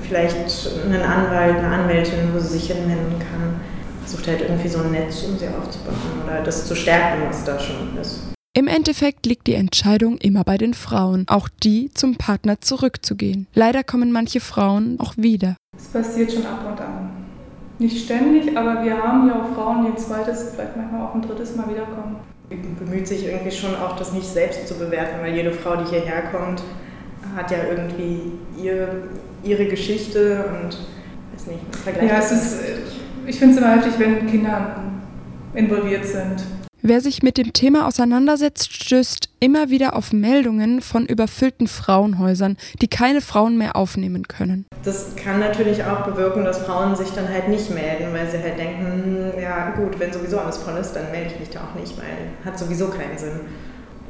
Vielleicht 0.00 0.70
einen 0.86 1.02
Anwalt, 1.02 1.58
eine 1.58 1.68
Anwältin, 1.68 2.32
wo 2.32 2.38
sie 2.38 2.58
sich 2.58 2.68
hinwenden 2.68 3.18
kann 3.18 3.60
versucht 4.00 4.26
halt 4.26 4.40
irgendwie 4.40 4.68
so 4.68 4.80
ein 4.80 4.90
Netz, 4.92 5.24
um 5.24 5.38
sie 5.38 5.46
aufzubauen 5.48 5.96
oder 6.24 6.42
das 6.42 6.66
zu 6.66 6.74
stärken, 6.74 7.22
was 7.28 7.44
da 7.44 7.58
schon 7.58 7.96
ist. 8.00 8.20
Im 8.52 8.66
Endeffekt 8.66 9.26
liegt 9.26 9.46
die 9.46 9.54
Entscheidung 9.54 10.18
immer 10.18 10.42
bei 10.42 10.58
den 10.58 10.74
Frauen, 10.74 11.24
auch 11.28 11.48
die 11.62 11.90
zum 11.94 12.16
Partner 12.16 12.60
zurückzugehen. 12.60 13.46
Leider 13.54 13.84
kommen 13.84 14.10
manche 14.10 14.40
Frauen 14.40 14.98
auch 14.98 15.16
wieder. 15.16 15.54
Es 15.76 15.86
passiert 15.86 16.32
schon 16.32 16.44
ab 16.46 16.66
und 16.68 16.80
an. 16.80 17.10
Nicht 17.78 18.04
ständig, 18.04 18.56
aber 18.56 18.84
wir 18.84 19.00
haben 19.00 19.22
hier 19.22 19.36
auch 19.36 19.54
Frauen, 19.54 19.84
die 19.84 19.92
ein 19.92 19.96
zweites, 19.98 20.50
vielleicht 20.54 20.76
manchmal 20.76 21.06
auch 21.06 21.14
ein 21.14 21.22
drittes 21.22 21.54
Mal 21.54 21.70
wiederkommen. 21.70 22.16
Bemüht 22.78 23.06
sich 23.06 23.24
irgendwie 23.24 23.52
schon 23.52 23.76
auch, 23.76 23.96
das 23.96 24.12
nicht 24.12 24.26
selbst 24.26 24.66
zu 24.66 24.74
bewerten, 24.74 25.20
weil 25.22 25.34
jede 25.34 25.52
Frau, 25.52 25.76
die 25.76 25.88
hierher 25.88 26.22
kommt, 26.32 26.62
hat 27.36 27.50
ja 27.52 27.58
irgendwie 27.70 28.32
ihr, 28.60 29.04
ihre 29.44 29.66
Geschichte 29.66 30.44
und 30.48 30.76
weiß 31.32 31.46
nicht, 31.46 31.76
vergleicht. 31.76 32.10
Ja, 32.10 32.18
es 32.18 32.32
ist, 32.32 32.60
ich 33.30 33.38
finde 33.38 33.54
es 33.54 33.60
immer 33.60 33.76
heftig, 33.76 33.92
wenn 33.98 34.26
Kinder 34.26 34.82
involviert 35.54 36.04
sind. 36.04 36.42
Wer 36.82 37.00
sich 37.00 37.22
mit 37.22 37.36
dem 37.36 37.52
Thema 37.52 37.86
auseinandersetzt, 37.86 38.72
stößt 38.72 39.28
immer 39.38 39.68
wieder 39.68 39.94
auf 39.94 40.12
Meldungen 40.12 40.80
von 40.80 41.06
überfüllten 41.06 41.68
Frauenhäusern, 41.68 42.56
die 42.80 42.88
keine 42.88 43.20
Frauen 43.20 43.58
mehr 43.58 43.76
aufnehmen 43.76 44.26
können. 44.26 44.64
Das 44.82 45.14
kann 45.14 45.40
natürlich 45.40 45.84
auch 45.84 46.06
bewirken, 46.06 46.44
dass 46.44 46.58
Frauen 46.58 46.96
sich 46.96 47.10
dann 47.10 47.28
halt 47.28 47.48
nicht 47.48 47.70
melden, 47.70 48.12
weil 48.12 48.28
sie 48.30 48.38
halt 48.38 48.58
denken, 48.58 49.32
ja 49.40 49.70
gut, 49.72 50.00
wenn 50.00 50.12
sowieso 50.12 50.38
alles 50.38 50.56
voll 50.56 50.78
ist, 50.78 50.94
dann 50.94 51.10
melde 51.12 51.32
ich 51.34 51.40
mich 51.40 51.50
da 51.50 51.60
auch 51.60 51.78
nicht, 51.78 51.96
weil 51.98 52.30
hat 52.44 52.58
sowieso 52.58 52.88
keinen 52.88 53.16
Sinn 53.16 53.40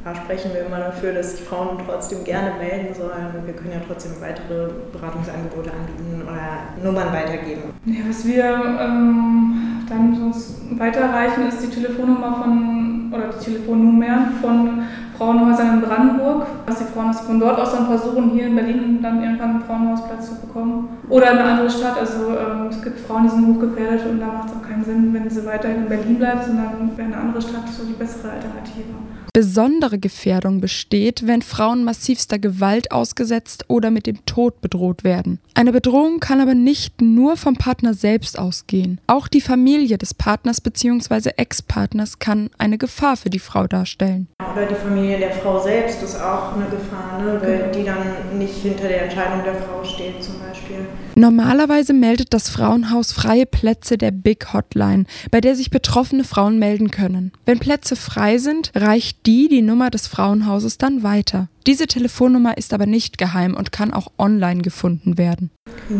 da 0.03 0.15
sprechen 0.15 0.51
wir 0.53 0.65
immer 0.65 0.79
dafür, 0.79 1.13
dass 1.13 1.31
sich 1.31 1.41
Frauen 1.41 1.77
trotzdem 1.85 2.23
gerne 2.23 2.53
melden 2.57 2.93
sollen. 2.93 3.45
Wir 3.45 3.53
können 3.53 3.73
ja 3.73 3.81
trotzdem 3.87 4.13
weitere 4.19 4.69
Beratungsangebote 4.91 5.69
anbieten 5.71 6.23
oder 6.23 6.83
Nummern 6.83 7.13
weitergeben. 7.13 7.73
Ja, 7.85 8.01
was 8.07 8.25
wir 8.25 8.43
ähm, 8.79 9.85
dann 9.87 10.33
weiterreichen, 10.79 11.47
ist 11.47 11.61
die 11.61 11.69
Telefonnummer 11.69 12.35
von 12.41 13.11
oder 13.13 13.25
die 13.27 13.45
Telefonnummer 13.45 14.31
von 14.41 14.83
Frauenhäusern 15.17 15.75
in 15.75 15.81
Brandenburg, 15.81 16.47
dass 16.65 16.79
die 16.79 16.85
Frauen 16.85 17.13
von 17.13 17.39
dort 17.39 17.59
aus 17.59 17.73
dann 17.73 17.85
versuchen, 17.85 18.31
hier 18.31 18.47
in 18.47 18.55
Berlin 18.55 18.99
dann 19.03 19.21
irgendwann 19.21 19.49
einen 19.51 19.63
Frauenhausplatz 19.63 20.29
zu 20.29 20.41
bekommen. 20.41 20.89
Oder 21.09 21.33
in 21.33 21.37
eine 21.37 21.49
andere 21.51 21.69
Stadt. 21.69 21.99
Also 21.99 22.29
ähm, 22.29 22.67
es 22.69 22.81
gibt 22.81 22.99
Frauen, 23.01 23.23
die 23.23 23.29
sind 23.29 23.47
hochgefährdet 23.47 24.07
und 24.09 24.19
da 24.19 24.27
macht 24.27 24.49
es 24.49 24.55
auch 24.55 24.67
keinen 24.67 24.83
Sinn, 24.83 25.13
wenn 25.13 25.29
sie 25.29 25.45
weiterhin 25.45 25.83
in 25.83 25.89
Berlin 25.89 26.17
bleibt, 26.17 26.45
sondern 26.45 26.89
wäre 26.95 27.07
eine 27.07 27.17
andere 27.17 27.41
Stadt 27.41 27.69
so 27.69 27.85
die 27.85 27.93
bessere 27.93 28.31
Alternative. 28.31 28.95
Besondere 29.33 29.97
Gefährdung 29.97 30.59
besteht, 30.59 31.25
wenn 31.25 31.41
Frauen 31.41 31.85
massivster 31.85 32.37
Gewalt 32.37 32.91
ausgesetzt 32.91 33.63
oder 33.69 33.89
mit 33.89 34.05
dem 34.05 34.25
Tod 34.25 34.59
bedroht 34.59 35.05
werden. 35.05 35.39
Eine 35.53 35.71
Bedrohung 35.71 36.19
kann 36.19 36.41
aber 36.41 36.53
nicht 36.53 37.01
nur 37.01 37.37
vom 37.37 37.55
Partner 37.55 37.93
selbst 37.93 38.37
ausgehen. 38.37 38.99
Auch 39.07 39.29
die 39.29 39.39
Familie 39.39 39.97
des 39.97 40.13
Partners 40.13 40.59
bzw. 40.59 41.31
Ex-Partners 41.37 42.19
kann 42.19 42.49
eine 42.57 42.77
Gefahr 42.77 43.15
für 43.15 43.29
die 43.29 43.39
Frau 43.39 43.67
darstellen. 43.67 44.27
Oder 44.51 44.65
die 44.65 44.75
Familie 44.75 45.17
der 45.19 45.31
Frau 45.31 45.61
selbst 45.61 46.03
ist 46.03 46.15
auch 46.15 46.55
eine 46.55 46.65
Gefahr, 46.65 47.21
ne? 47.21 47.39
weil 47.41 47.71
die 47.71 47.85
dann 47.85 48.37
nicht 48.37 48.55
hinter 48.55 48.89
der 48.89 49.03
Entscheidung 49.03 49.43
der 49.45 49.55
Frau 49.55 49.83
steht 49.85 50.21
zum 50.21 50.39
Beispiel. 50.39 50.87
Normalerweise 51.15 51.93
meldet 51.93 52.33
das 52.33 52.49
Frauenhaus 52.49 53.11
freie 53.11 53.45
Plätze 53.45 53.97
der 53.97 54.11
Big 54.11 54.53
Hotline, 54.53 55.05
bei 55.29 55.41
der 55.41 55.55
sich 55.55 55.69
betroffene 55.69 56.23
Frauen 56.23 56.59
melden 56.59 56.91
können. 56.91 57.31
Wenn 57.45 57.59
Plätze 57.59 57.95
frei 57.95 58.37
sind, 58.37 58.71
reicht 58.75 59.20
die 59.25 59.47
die 59.47 59.61
Nummer 59.61 59.89
des 59.89 60.07
Frauenhauses 60.07 60.77
dann 60.77 61.03
weiter. 61.03 61.47
Diese 61.67 61.87
Telefonnummer 61.87 62.57
ist 62.57 62.73
aber 62.73 62.85
nicht 62.85 63.17
geheim 63.17 63.55
und 63.55 63.71
kann 63.71 63.93
auch 63.93 64.11
online 64.17 64.61
gefunden 64.61 65.17
werden. 65.17 65.51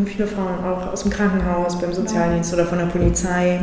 Viele 0.05 0.27
Frauen 0.27 0.63
auch 0.63 0.87
aus 0.87 1.03
dem 1.03 1.11
Krankenhaus, 1.11 1.79
beim 1.79 1.93
Sozialdienst 1.93 2.53
oder 2.53 2.65
von 2.65 2.79
der 2.79 2.85
Polizei 2.87 3.59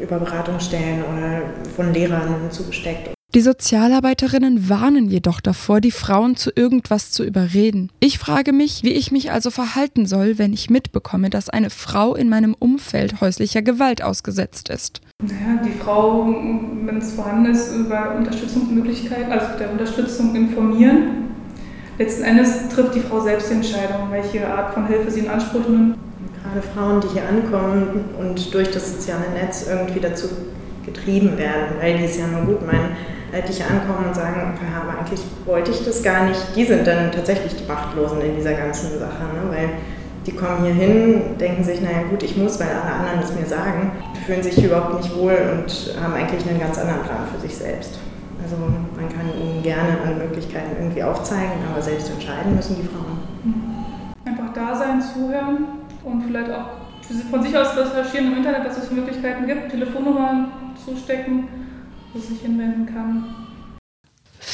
über 0.00 0.18
Beratungsstellen 0.18 1.02
oder 1.02 1.42
von 1.74 1.92
Lehrern 1.92 2.50
zugesteckt. 2.50 3.10
Die 3.34 3.40
Sozialarbeiterinnen 3.42 4.70
warnen 4.70 5.10
jedoch 5.10 5.40
davor, 5.40 5.80
die 5.80 5.90
Frauen 5.90 6.36
zu 6.36 6.50
irgendwas 6.54 7.10
zu 7.10 7.22
überreden. 7.22 7.90
Ich 8.00 8.18
frage 8.18 8.52
mich, 8.52 8.82
wie 8.82 8.92
ich 8.92 9.12
mich 9.12 9.30
also 9.30 9.50
verhalten 9.50 10.06
soll, 10.06 10.38
wenn 10.38 10.54
ich 10.54 10.70
mitbekomme, 10.70 11.28
dass 11.28 11.50
eine 11.50 11.68
Frau 11.68 12.14
in 12.14 12.30
meinem 12.30 12.54
Umfeld 12.58 13.20
häuslicher 13.20 13.60
Gewalt 13.60 14.02
ausgesetzt 14.02 14.70
ist. 14.70 15.02
Naja, 15.22 15.62
die 15.64 15.72
Frau, 15.72 16.26
wenn 16.26 16.98
es 16.98 17.14
vorhanden 17.14 17.50
ist, 17.50 17.74
über 17.74 18.16
Unterstützungsmöglichkeiten, 18.16 19.32
also 19.32 19.58
der 19.58 19.70
Unterstützung 19.70 20.34
informieren. 20.34 21.34
Letzten 21.96 22.24
Endes 22.24 22.68
trifft 22.68 22.94
die 22.94 23.00
Frau 23.00 23.20
selbst 23.20 23.48
die 23.48 23.54
Entscheidung, 23.54 24.10
welche 24.10 24.46
Art 24.46 24.74
von 24.74 24.86
Hilfe 24.86 25.10
sie 25.10 25.20
in 25.20 25.30
Anspruch 25.30 25.66
nimmt. 25.66 25.96
Gerade 26.42 26.60
Frauen, 26.60 27.00
die 27.00 27.08
hier 27.08 27.26
ankommen 27.26 28.04
und 28.20 28.52
durch 28.52 28.70
das 28.70 28.92
soziale 28.92 29.30
Netz 29.32 29.66
irgendwie 29.66 30.00
dazu 30.00 30.28
getrieben 30.84 31.38
werden, 31.38 31.76
weil 31.80 31.96
die 31.96 32.04
es 32.04 32.18
ja 32.18 32.26
nur 32.26 32.42
gut 32.42 32.66
meinen, 32.66 32.94
die 33.32 33.52
hier 33.52 33.66
ankommen 33.70 34.08
und 34.08 34.14
sagen, 34.14 34.52
aber 34.80 34.98
eigentlich 34.98 35.20
wollte 35.46 35.70
ich 35.70 35.82
das 35.82 36.02
gar 36.02 36.26
nicht, 36.26 36.40
die 36.54 36.64
sind 36.64 36.86
dann 36.86 37.10
tatsächlich 37.10 37.56
die 37.56 37.66
Machtlosen 37.66 38.20
in 38.20 38.36
dieser 38.36 38.52
ganzen 38.52 38.98
Sache, 38.98 39.24
ne? 39.24 39.50
weil 39.50 39.70
die 40.26 40.32
kommen 40.32 40.64
hier 40.64 40.74
hin, 40.74 41.38
denken 41.38 41.62
sich, 41.62 41.80
naja 41.80 42.02
gut, 42.10 42.22
ich 42.22 42.36
muss, 42.36 42.58
weil 42.58 42.68
alle 42.68 42.92
anderen 42.92 43.20
es 43.20 43.32
mir 43.34 43.46
sagen, 43.46 43.92
fühlen 44.26 44.42
sich 44.42 44.62
überhaupt 44.62 45.02
nicht 45.02 45.16
wohl 45.16 45.36
und 45.52 46.02
haben 46.02 46.14
eigentlich 46.14 46.48
einen 46.48 46.58
ganz 46.58 46.78
anderen 46.78 47.02
Plan 47.02 47.26
für 47.32 47.40
sich 47.40 47.56
selbst. 47.56 48.00
Also 48.42 48.56
man 48.56 49.08
kann 49.08 49.26
ihnen 49.40 49.62
gerne 49.62 49.98
an 50.04 50.18
Möglichkeiten 50.18 50.76
irgendwie 50.78 51.02
aufzeigen, 51.02 51.52
aber 51.70 51.80
selbst 51.80 52.10
entscheiden 52.10 52.56
müssen 52.56 52.76
die 52.76 52.88
Frauen. 52.88 53.18
Einfach 54.24 54.52
da 54.52 54.74
sein, 54.74 55.00
zuhören 55.00 55.66
und 56.04 56.22
vielleicht 56.22 56.50
auch 56.50 56.66
von 57.30 57.42
sich 57.42 57.56
aus 57.56 57.76
recherchieren 57.76 58.32
im 58.32 58.38
Internet, 58.38 58.66
dass 58.66 58.78
es 58.78 58.90
Möglichkeiten 58.90 59.46
gibt, 59.46 59.70
Telefonnummern 59.70 60.48
zustecken, 60.84 61.48
wo 62.12 62.18
sich 62.18 62.40
hinwenden 62.40 62.86
kann. 62.86 63.45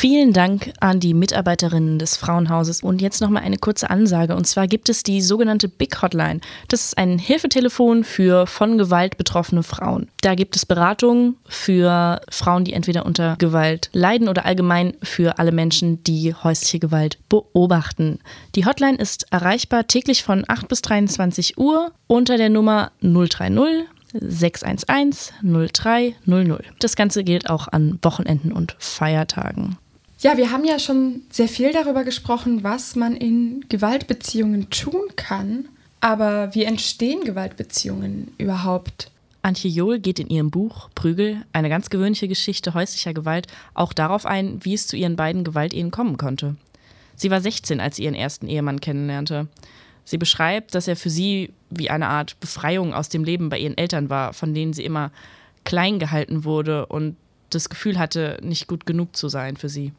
Vielen 0.02 0.32
Dank 0.32 0.72
an 0.80 0.98
die 0.98 1.14
Mitarbeiterinnen 1.14 2.00
des 2.00 2.16
Frauenhauses. 2.16 2.82
Und 2.82 3.00
jetzt 3.00 3.20
nochmal 3.20 3.44
eine 3.44 3.56
kurze 3.56 3.88
Ansage. 3.88 4.34
Und 4.34 4.48
zwar 4.48 4.66
gibt 4.66 4.88
es 4.88 5.04
die 5.04 5.22
sogenannte 5.22 5.68
Big 5.68 6.02
Hotline. 6.02 6.40
Das 6.66 6.86
ist 6.86 6.98
ein 6.98 7.20
Hilfetelefon 7.20 8.02
für 8.02 8.48
von 8.48 8.78
Gewalt 8.78 9.16
betroffene 9.16 9.62
Frauen. 9.62 10.08
Da 10.20 10.34
gibt 10.34 10.56
es 10.56 10.66
Beratungen 10.66 11.36
für 11.46 12.20
Frauen, 12.28 12.64
die 12.64 12.72
entweder 12.72 13.06
unter 13.06 13.36
Gewalt 13.36 13.90
leiden 13.92 14.28
oder 14.28 14.44
allgemein 14.44 14.94
für 15.04 15.38
alle 15.38 15.52
Menschen, 15.52 16.02
die 16.02 16.34
häusliche 16.34 16.80
Gewalt 16.80 17.18
beobachten. 17.28 18.18
Die 18.56 18.66
Hotline 18.66 18.98
ist 18.98 19.26
erreichbar 19.30 19.86
täglich 19.86 20.24
von 20.24 20.44
8 20.48 20.66
bis 20.66 20.82
23 20.82 21.58
Uhr 21.58 21.92
unter 22.08 22.38
der 22.38 22.50
Nummer 22.50 22.90
030 23.02 23.86
611 24.14 25.32
0300. 25.42 26.64
Das 26.80 26.96
Ganze 26.96 27.22
gilt 27.22 27.48
auch 27.48 27.68
an 27.68 28.00
Wochenenden 28.02 28.50
und 28.50 28.74
Feiertagen. 28.80 29.78
Ja, 30.22 30.36
wir 30.36 30.52
haben 30.52 30.64
ja 30.64 30.78
schon 30.78 31.22
sehr 31.30 31.48
viel 31.48 31.72
darüber 31.72 32.04
gesprochen, 32.04 32.62
was 32.62 32.94
man 32.94 33.16
in 33.16 33.64
Gewaltbeziehungen 33.68 34.70
tun 34.70 35.02
kann. 35.16 35.66
Aber 36.00 36.54
wie 36.54 36.62
entstehen 36.62 37.24
Gewaltbeziehungen 37.24 38.32
überhaupt? 38.38 39.10
Antje 39.42 39.68
Johl 39.68 39.98
geht 39.98 40.20
in 40.20 40.28
ihrem 40.28 40.52
Buch 40.52 40.90
Prügel, 40.94 41.42
eine 41.52 41.68
ganz 41.68 41.90
gewöhnliche 41.90 42.28
Geschichte 42.28 42.72
häuslicher 42.74 43.12
Gewalt, 43.12 43.48
auch 43.74 43.92
darauf 43.92 44.24
ein, 44.24 44.64
wie 44.64 44.74
es 44.74 44.86
zu 44.86 44.96
ihren 44.96 45.16
beiden 45.16 45.42
Gewaltehen 45.42 45.90
kommen 45.90 46.16
konnte. 46.18 46.54
Sie 47.16 47.32
war 47.32 47.40
16, 47.40 47.80
als 47.80 47.96
sie 47.96 48.04
ihren 48.04 48.14
ersten 48.14 48.46
Ehemann 48.46 48.80
kennenlernte. 48.80 49.48
Sie 50.04 50.18
beschreibt, 50.18 50.76
dass 50.76 50.86
er 50.86 50.94
für 50.94 51.10
sie 51.10 51.50
wie 51.68 51.90
eine 51.90 52.06
Art 52.06 52.38
Befreiung 52.38 52.94
aus 52.94 53.08
dem 53.08 53.24
Leben 53.24 53.48
bei 53.48 53.58
ihren 53.58 53.76
Eltern 53.76 54.08
war, 54.08 54.34
von 54.34 54.54
denen 54.54 54.72
sie 54.72 54.84
immer 54.84 55.10
klein 55.64 55.98
gehalten 55.98 56.44
wurde 56.44 56.86
und 56.86 57.16
das 57.50 57.68
Gefühl 57.68 57.98
hatte, 57.98 58.38
nicht 58.40 58.68
gut 58.68 58.86
genug 58.86 59.16
zu 59.16 59.28
sein 59.28 59.56
für 59.56 59.68
sie. 59.68 59.92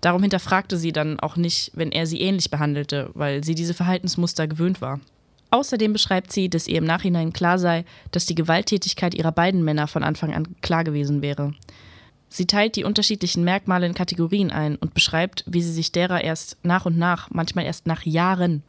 Darum 0.00 0.22
hinterfragte 0.22 0.76
sie 0.76 0.92
dann 0.92 1.20
auch 1.20 1.36
nicht, 1.36 1.72
wenn 1.74 1.92
er 1.92 2.06
sie 2.06 2.20
ähnlich 2.20 2.50
behandelte, 2.50 3.10
weil 3.14 3.44
sie 3.44 3.54
diese 3.54 3.74
Verhaltensmuster 3.74 4.48
gewöhnt 4.48 4.80
war. 4.80 5.00
Außerdem 5.50 5.92
beschreibt 5.92 6.32
sie, 6.32 6.48
dass 6.48 6.68
ihr 6.68 6.78
im 6.78 6.84
Nachhinein 6.84 7.32
klar 7.32 7.58
sei, 7.58 7.84
dass 8.12 8.24
die 8.24 8.36
Gewalttätigkeit 8.36 9.14
ihrer 9.14 9.32
beiden 9.32 9.64
Männer 9.64 9.88
von 9.88 10.04
Anfang 10.04 10.32
an 10.32 10.48
klar 10.62 10.84
gewesen 10.84 11.22
wäre. 11.22 11.54
Sie 12.28 12.46
teilt 12.46 12.76
die 12.76 12.84
unterschiedlichen 12.84 13.42
Merkmale 13.42 13.86
in 13.86 13.94
Kategorien 13.94 14.52
ein 14.52 14.76
und 14.76 14.94
beschreibt, 14.94 15.42
wie 15.48 15.62
sie 15.62 15.72
sich 15.72 15.90
derer 15.90 16.22
erst 16.22 16.56
nach 16.62 16.86
und 16.86 16.96
nach, 16.96 17.28
manchmal 17.30 17.64
erst 17.64 17.86
nach 17.86 18.06
Jahren, 18.06 18.62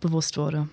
bewusst 0.00 0.38
wurde. 0.38 0.68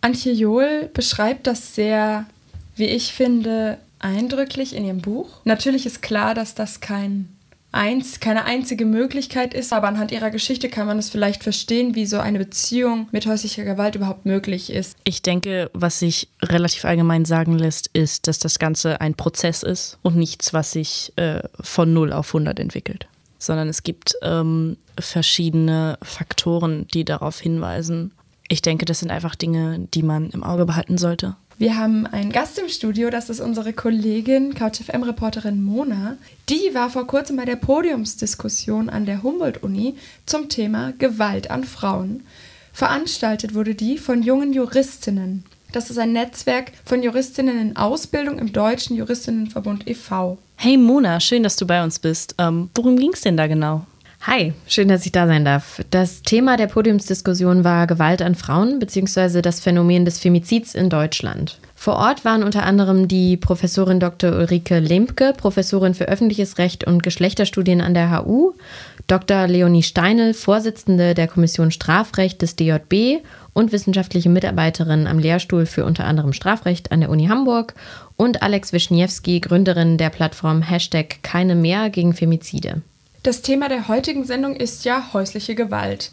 Antje 0.00 0.32
Johl 0.32 0.90
beschreibt 0.92 1.46
das 1.46 1.76
sehr, 1.76 2.26
wie 2.74 2.86
ich 2.86 3.12
finde, 3.12 3.78
eindrücklich 4.00 4.74
in 4.74 4.84
ihrem 4.84 5.00
Buch. 5.00 5.28
Natürlich 5.44 5.86
ist 5.86 6.02
klar, 6.02 6.34
dass 6.34 6.56
das 6.56 6.80
kein 6.80 7.28
eins, 7.72 8.20
keine 8.20 8.44
einzige 8.44 8.84
Möglichkeit 8.84 9.54
ist, 9.54 9.72
aber 9.72 9.88
anhand 9.88 10.12
ihrer 10.12 10.30
Geschichte 10.30 10.68
kann 10.68 10.86
man 10.86 10.98
es 10.98 11.10
vielleicht 11.10 11.42
verstehen, 11.42 11.94
wie 11.94 12.06
so 12.06 12.18
eine 12.18 12.38
Beziehung 12.38 13.08
mit 13.10 13.26
häuslicher 13.26 13.64
Gewalt 13.64 13.94
überhaupt 13.96 14.26
möglich 14.26 14.70
ist. 14.70 14.96
Ich 15.04 15.22
denke, 15.22 15.70
was 15.72 15.98
sich 15.98 16.28
relativ 16.42 16.84
allgemein 16.84 17.24
sagen 17.24 17.58
lässt, 17.58 17.88
ist, 17.92 18.28
dass 18.28 18.38
das 18.38 18.58
Ganze 18.58 19.00
ein 19.00 19.14
Prozess 19.14 19.62
ist 19.62 19.98
und 20.02 20.16
nichts, 20.16 20.52
was 20.52 20.72
sich 20.72 21.12
äh, 21.16 21.42
von 21.60 21.92
0 21.92 22.12
auf 22.12 22.28
100 22.28 22.60
entwickelt, 22.60 23.08
sondern 23.38 23.68
es 23.68 23.82
gibt 23.82 24.14
ähm, 24.22 24.76
verschiedene 24.98 25.98
Faktoren, 26.02 26.86
die 26.92 27.04
darauf 27.04 27.40
hinweisen. 27.40 28.12
Ich 28.48 28.60
denke, 28.60 28.84
das 28.84 29.00
sind 29.00 29.10
einfach 29.10 29.34
Dinge, 29.34 29.88
die 29.94 30.02
man 30.02 30.28
im 30.30 30.44
Auge 30.44 30.66
behalten 30.66 30.98
sollte. 30.98 31.36
Wir 31.58 31.76
haben 31.76 32.06
einen 32.06 32.32
Gast 32.32 32.58
im 32.58 32.68
Studio, 32.68 33.10
das 33.10 33.30
ist 33.30 33.40
unsere 33.40 33.72
Kollegin, 33.72 34.54
CouchFM-Reporterin 34.54 35.62
Mona. 35.62 36.16
Die 36.48 36.74
war 36.74 36.90
vor 36.90 37.06
kurzem 37.06 37.36
bei 37.36 37.44
der 37.44 37.56
Podiumsdiskussion 37.56 38.88
an 38.88 39.06
der 39.06 39.22
Humboldt-Uni 39.22 39.96
zum 40.26 40.48
Thema 40.48 40.92
Gewalt 40.98 41.50
an 41.50 41.64
Frauen. 41.64 42.24
Veranstaltet 42.72 43.54
wurde 43.54 43.74
die 43.74 43.98
von 43.98 44.22
jungen 44.22 44.52
Juristinnen. 44.52 45.44
Das 45.72 45.90
ist 45.90 45.98
ein 45.98 46.12
Netzwerk 46.12 46.72
von 46.84 47.02
Juristinnen 47.02 47.58
in 47.58 47.76
Ausbildung 47.76 48.38
im 48.38 48.52
Deutschen 48.52 48.96
Juristinnenverbund 48.96 49.88
e.V. 49.88 50.38
Hey 50.56 50.76
Mona, 50.76 51.20
schön, 51.20 51.42
dass 51.42 51.56
du 51.56 51.66
bei 51.66 51.82
uns 51.82 51.98
bist. 51.98 52.34
Ähm, 52.38 52.70
worum 52.74 52.96
ging 52.96 53.12
es 53.12 53.22
denn 53.22 53.36
da 53.36 53.46
genau? 53.46 53.86
Hi, 54.24 54.52
schön, 54.68 54.86
dass 54.86 55.04
ich 55.04 55.10
da 55.10 55.26
sein 55.26 55.44
darf. 55.44 55.80
Das 55.90 56.22
Thema 56.22 56.56
der 56.56 56.68
Podiumsdiskussion 56.68 57.64
war 57.64 57.88
Gewalt 57.88 58.22
an 58.22 58.36
Frauen 58.36 58.78
bzw. 58.78 59.42
das 59.42 59.58
Phänomen 59.58 60.04
des 60.04 60.20
Femizids 60.20 60.76
in 60.76 60.88
Deutschland. 60.90 61.58
Vor 61.74 61.96
Ort 61.96 62.24
waren 62.24 62.44
unter 62.44 62.62
anderem 62.62 63.08
die 63.08 63.36
Professorin 63.36 63.98
Dr. 63.98 64.30
Ulrike 64.30 64.78
Lempke, 64.78 65.34
Professorin 65.36 65.94
für 65.94 66.04
öffentliches 66.04 66.58
Recht 66.58 66.84
und 66.84 67.02
Geschlechterstudien 67.02 67.80
an 67.80 67.94
der 67.94 68.24
HU, 68.24 68.52
Dr. 69.08 69.48
Leonie 69.48 69.82
Steinel, 69.82 70.34
Vorsitzende 70.34 71.14
der 71.14 71.26
Kommission 71.26 71.72
Strafrecht 71.72 72.42
des 72.42 72.54
DJB 72.54 73.24
und 73.54 73.72
wissenschaftliche 73.72 74.28
Mitarbeiterin 74.28 75.08
am 75.08 75.18
Lehrstuhl 75.18 75.66
für 75.66 75.84
unter 75.84 76.04
anderem 76.04 76.32
Strafrecht 76.32 76.92
an 76.92 77.00
der 77.00 77.10
Uni 77.10 77.26
Hamburg 77.26 77.74
und 78.16 78.40
Alex 78.40 78.72
Wischniewski, 78.72 79.40
Gründerin 79.40 79.98
der 79.98 80.10
Plattform 80.10 80.62
Hashtag 80.62 81.24
Keine 81.24 81.56
mehr 81.56 81.90
gegen 81.90 82.14
Femizide. 82.14 82.82
Das 83.22 83.40
Thema 83.40 83.68
der 83.68 83.86
heutigen 83.86 84.24
Sendung 84.24 84.56
ist 84.56 84.84
ja 84.84 85.12
häusliche 85.12 85.54
Gewalt. 85.54 86.10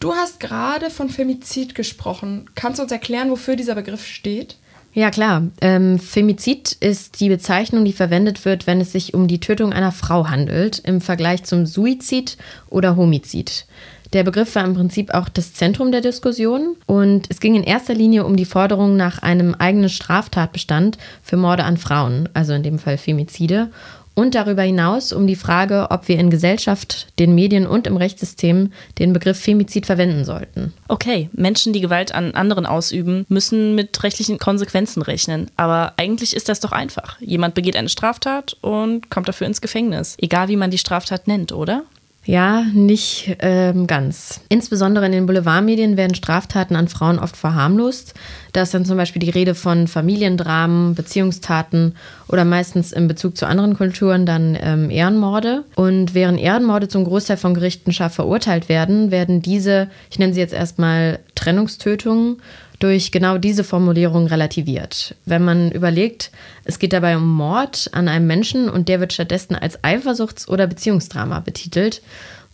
Du 0.00 0.12
hast 0.12 0.40
gerade 0.40 0.90
von 0.90 1.08
Femizid 1.08 1.76
gesprochen. 1.76 2.50
Kannst 2.56 2.80
du 2.80 2.82
uns 2.82 2.90
erklären, 2.90 3.30
wofür 3.30 3.54
dieser 3.54 3.76
Begriff 3.76 4.04
steht? 4.04 4.56
Ja, 4.92 5.12
klar. 5.12 5.44
Ähm, 5.60 6.00
Femizid 6.00 6.72
ist 6.80 7.20
die 7.20 7.28
Bezeichnung, 7.28 7.84
die 7.84 7.92
verwendet 7.92 8.44
wird, 8.44 8.66
wenn 8.66 8.80
es 8.80 8.90
sich 8.90 9.14
um 9.14 9.28
die 9.28 9.38
Tötung 9.38 9.72
einer 9.72 9.92
Frau 9.92 10.28
handelt, 10.28 10.80
im 10.80 11.00
Vergleich 11.00 11.44
zum 11.44 11.64
Suizid 11.64 12.36
oder 12.68 12.96
Homizid. 12.96 13.64
Der 14.12 14.24
Begriff 14.24 14.54
war 14.56 14.64
im 14.64 14.74
Prinzip 14.74 15.14
auch 15.14 15.30
das 15.30 15.54
Zentrum 15.54 15.90
der 15.90 16.02
Diskussion 16.02 16.76
und 16.84 17.28
es 17.30 17.40
ging 17.40 17.54
in 17.54 17.62
erster 17.62 17.94
Linie 17.94 18.26
um 18.26 18.36
die 18.36 18.44
Forderung 18.44 18.94
nach 18.94 19.22
einem 19.22 19.54
eigenen 19.54 19.88
Straftatbestand 19.88 20.98
für 21.22 21.38
Morde 21.38 21.64
an 21.64 21.78
Frauen, 21.78 22.28
also 22.34 22.52
in 22.52 22.62
dem 22.62 22.78
Fall 22.78 22.98
Femizide, 22.98 23.70
und 24.14 24.34
darüber 24.34 24.62
hinaus 24.62 25.12
um 25.12 25.26
die 25.26 25.36
Frage, 25.36 25.88
ob 25.90 26.08
wir 26.08 26.18
in 26.18 26.30
Gesellschaft, 26.30 27.18
den 27.18 27.34
Medien 27.34 27.66
und 27.66 27.86
im 27.86 27.96
Rechtssystem 27.96 28.72
den 28.98 29.12
Begriff 29.12 29.38
Femizid 29.38 29.86
verwenden 29.86 30.24
sollten. 30.24 30.72
Okay, 30.88 31.30
Menschen, 31.32 31.72
die 31.72 31.80
Gewalt 31.80 32.14
an 32.14 32.34
anderen 32.34 32.66
ausüben, 32.66 33.24
müssen 33.28 33.74
mit 33.74 34.02
rechtlichen 34.02 34.38
Konsequenzen 34.38 35.02
rechnen. 35.02 35.50
Aber 35.56 35.94
eigentlich 35.96 36.36
ist 36.36 36.48
das 36.48 36.60
doch 36.60 36.72
einfach. 36.72 37.20
Jemand 37.20 37.54
begeht 37.54 37.76
eine 37.76 37.88
Straftat 37.88 38.56
und 38.60 39.10
kommt 39.10 39.28
dafür 39.28 39.46
ins 39.46 39.60
Gefängnis. 39.60 40.16
Egal 40.18 40.48
wie 40.48 40.56
man 40.56 40.70
die 40.70 40.78
Straftat 40.78 41.26
nennt, 41.26 41.52
oder? 41.52 41.84
Ja, 42.24 42.62
nicht 42.72 43.36
ähm, 43.40 43.88
ganz. 43.88 44.40
Insbesondere 44.48 45.06
in 45.06 45.12
den 45.12 45.26
Boulevardmedien 45.26 45.96
werden 45.96 46.14
Straftaten 46.14 46.76
an 46.76 46.86
Frauen 46.86 47.18
oft 47.18 47.36
verharmlost. 47.36 48.14
Da 48.52 48.62
ist 48.62 48.72
dann 48.74 48.84
zum 48.84 48.96
Beispiel 48.96 49.18
die 49.18 49.30
Rede 49.30 49.56
von 49.56 49.88
Familiendramen, 49.88 50.94
Beziehungstaten 50.94 51.96
oder 52.32 52.44
meistens 52.46 52.92
in 52.92 53.06
Bezug 53.06 53.36
zu 53.36 53.46
anderen 53.46 53.76
Kulturen 53.76 54.24
dann 54.24 54.58
ähm, 54.60 54.90
Ehrenmorde. 54.90 55.64
Und 55.76 56.14
während 56.14 56.40
Ehrenmorde 56.40 56.88
zum 56.88 57.04
Großteil 57.04 57.36
von 57.36 57.52
Gerichten 57.52 57.92
scharf 57.92 58.14
verurteilt 58.14 58.70
werden, 58.70 59.10
werden 59.10 59.42
diese, 59.42 59.88
ich 60.10 60.18
nenne 60.18 60.32
sie 60.32 60.40
jetzt 60.40 60.54
erstmal 60.54 61.20
Trennungstötungen, 61.34 62.38
durch 62.78 63.12
genau 63.12 63.38
diese 63.38 63.62
Formulierung 63.62 64.26
relativiert. 64.26 65.14
Wenn 65.24 65.44
man 65.44 65.70
überlegt, 65.70 66.32
es 66.64 66.80
geht 66.80 66.92
dabei 66.92 67.16
um 67.16 67.28
Mord 67.28 67.88
an 67.92 68.08
einem 68.08 68.26
Menschen 68.26 68.68
und 68.68 68.88
der 68.88 68.98
wird 68.98 69.12
stattdessen 69.12 69.54
als 69.54 69.84
Eifersuchts- 69.84 70.48
oder 70.48 70.66
Beziehungsdrama 70.66 71.38
betitelt. 71.38 72.02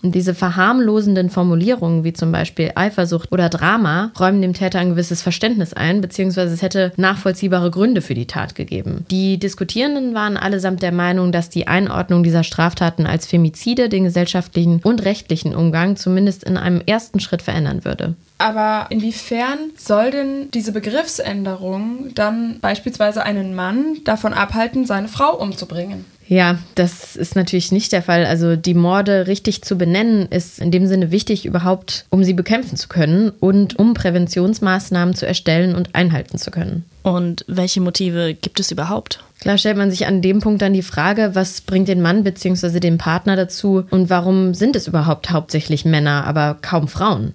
Und 0.03 0.15
diese 0.15 0.35
verharmlosenden 0.35 1.29
Formulierungen, 1.29 2.05
wie 2.05 2.13
zum 2.13 2.31
Beispiel 2.31 2.73
Eifersucht 2.75 3.33
oder 3.33 3.49
Drama, 3.49 4.13
räumen 4.19 4.43
dem 4.43 4.53
Täter 4.53 4.79
ein 4.79 4.91
gewisses 4.91 5.23
Verständnis 5.23 5.75
ein, 5.75 6.01
beziehungsweise 6.01 6.55
es 6.55 6.63
hätte 6.63 6.93
nachvollziehbare 6.97 7.71
Gründe 7.71 8.01
für 8.01 8.15
die 8.15 8.27
Tat 8.27 8.55
gegeben. 8.55 9.05
Die 9.11 9.39
Diskutierenden 9.39 10.15
waren 10.15 10.37
allesamt 10.37 10.83
der 10.83 10.93
Meinung, 10.93 11.33
dass 11.33 11.51
die 11.51 11.67
Einordnung 11.67 12.23
dieser 12.23 12.45
Straftaten 12.45 13.07
als 13.07 13.27
Femizide 13.27 13.89
den 13.89 14.05
gesellschaftlichen 14.05 14.81
und 14.85 15.05
rechtlichen 15.05 15.55
Umgang 15.55 15.97
zumindest 15.97 16.45
in 16.45 16.57
einem 16.57 16.81
ersten 16.87 17.19
Schritt 17.19 17.43
verändern 17.43 17.85
würde. 17.85 18.15
Aber 18.39 18.87
inwiefern 18.91 19.59
soll 19.77 20.13
denn 20.13 20.51
diese 20.55 20.71
Begriffsänderung 20.71 22.15
dann 22.15 22.61
beispielsweise 22.61 23.25
einen 23.25 23.57
Mann 23.57 23.97
davon 24.05 24.33
abhalten, 24.33 24.87
seine 24.87 25.09
Frau 25.09 25.35
umzubringen? 25.37 26.05
Ja, 26.29 26.59
das 26.75 27.17
ist 27.17 27.37
natürlich 27.37 27.73
nicht 27.73 27.91
der 27.91 28.03
Fall. 28.03 28.27
Also 28.27 28.55
die 28.55 28.75
Morde 28.75 29.27
richtig 29.27 29.63
zu 29.63 29.79
benennen, 29.79 30.27
ist 30.27 30.59
in 30.59 30.71
dem 30.71 30.87
Sinne 30.87 31.11
wichtig 31.11 31.47
überhaupt, 31.47 32.05
um 32.11 32.23
sie 32.23 32.35
bekämpfen 32.35 32.77
zu 32.77 32.89
können 32.89 33.33
und 33.41 33.79
um 33.79 33.95
Präventionsmaßnahmen 33.95 35.15
zu 35.15 35.27
erstellen 35.27 35.75
und 35.75 35.95
einhalten 35.95 36.37
zu 36.37 36.51
können. 36.51 36.85
Und 37.03 37.47
welche 37.49 37.81
Motive 37.81 38.35
gibt 38.35 38.61
es 38.61 38.71
überhaupt? 38.71 39.25
Klar 39.41 39.57
stellt 39.57 39.79
man 39.79 39.91
sich 39.91 40.07
an 40.07 40.21
dem 40.21 40.41
Punkt 40.41 40.61
dann 40.61 40.75
die 40.75 40.83
Frage, 40.83 41.31
was 41.33 41.63
bringt 41.63 41.89
den 41.89 42.03
Mann 42.03 42.25
bzw. 42.25 42.79
den 42.79 42.99
Partner 42.99 43.35
dazu 43.35 43.85
und 43.91 44.11
warum 44.11 44.53
sind 44.53 44.77
es 44.77 44.87
überhaupt 44.87 45.31
hauptsächlich 45.31 45.87
Männer, 45.87 46.27
aber 46.27 46.59
kaum 46.61 46.89
Frauen? 46.89 47.35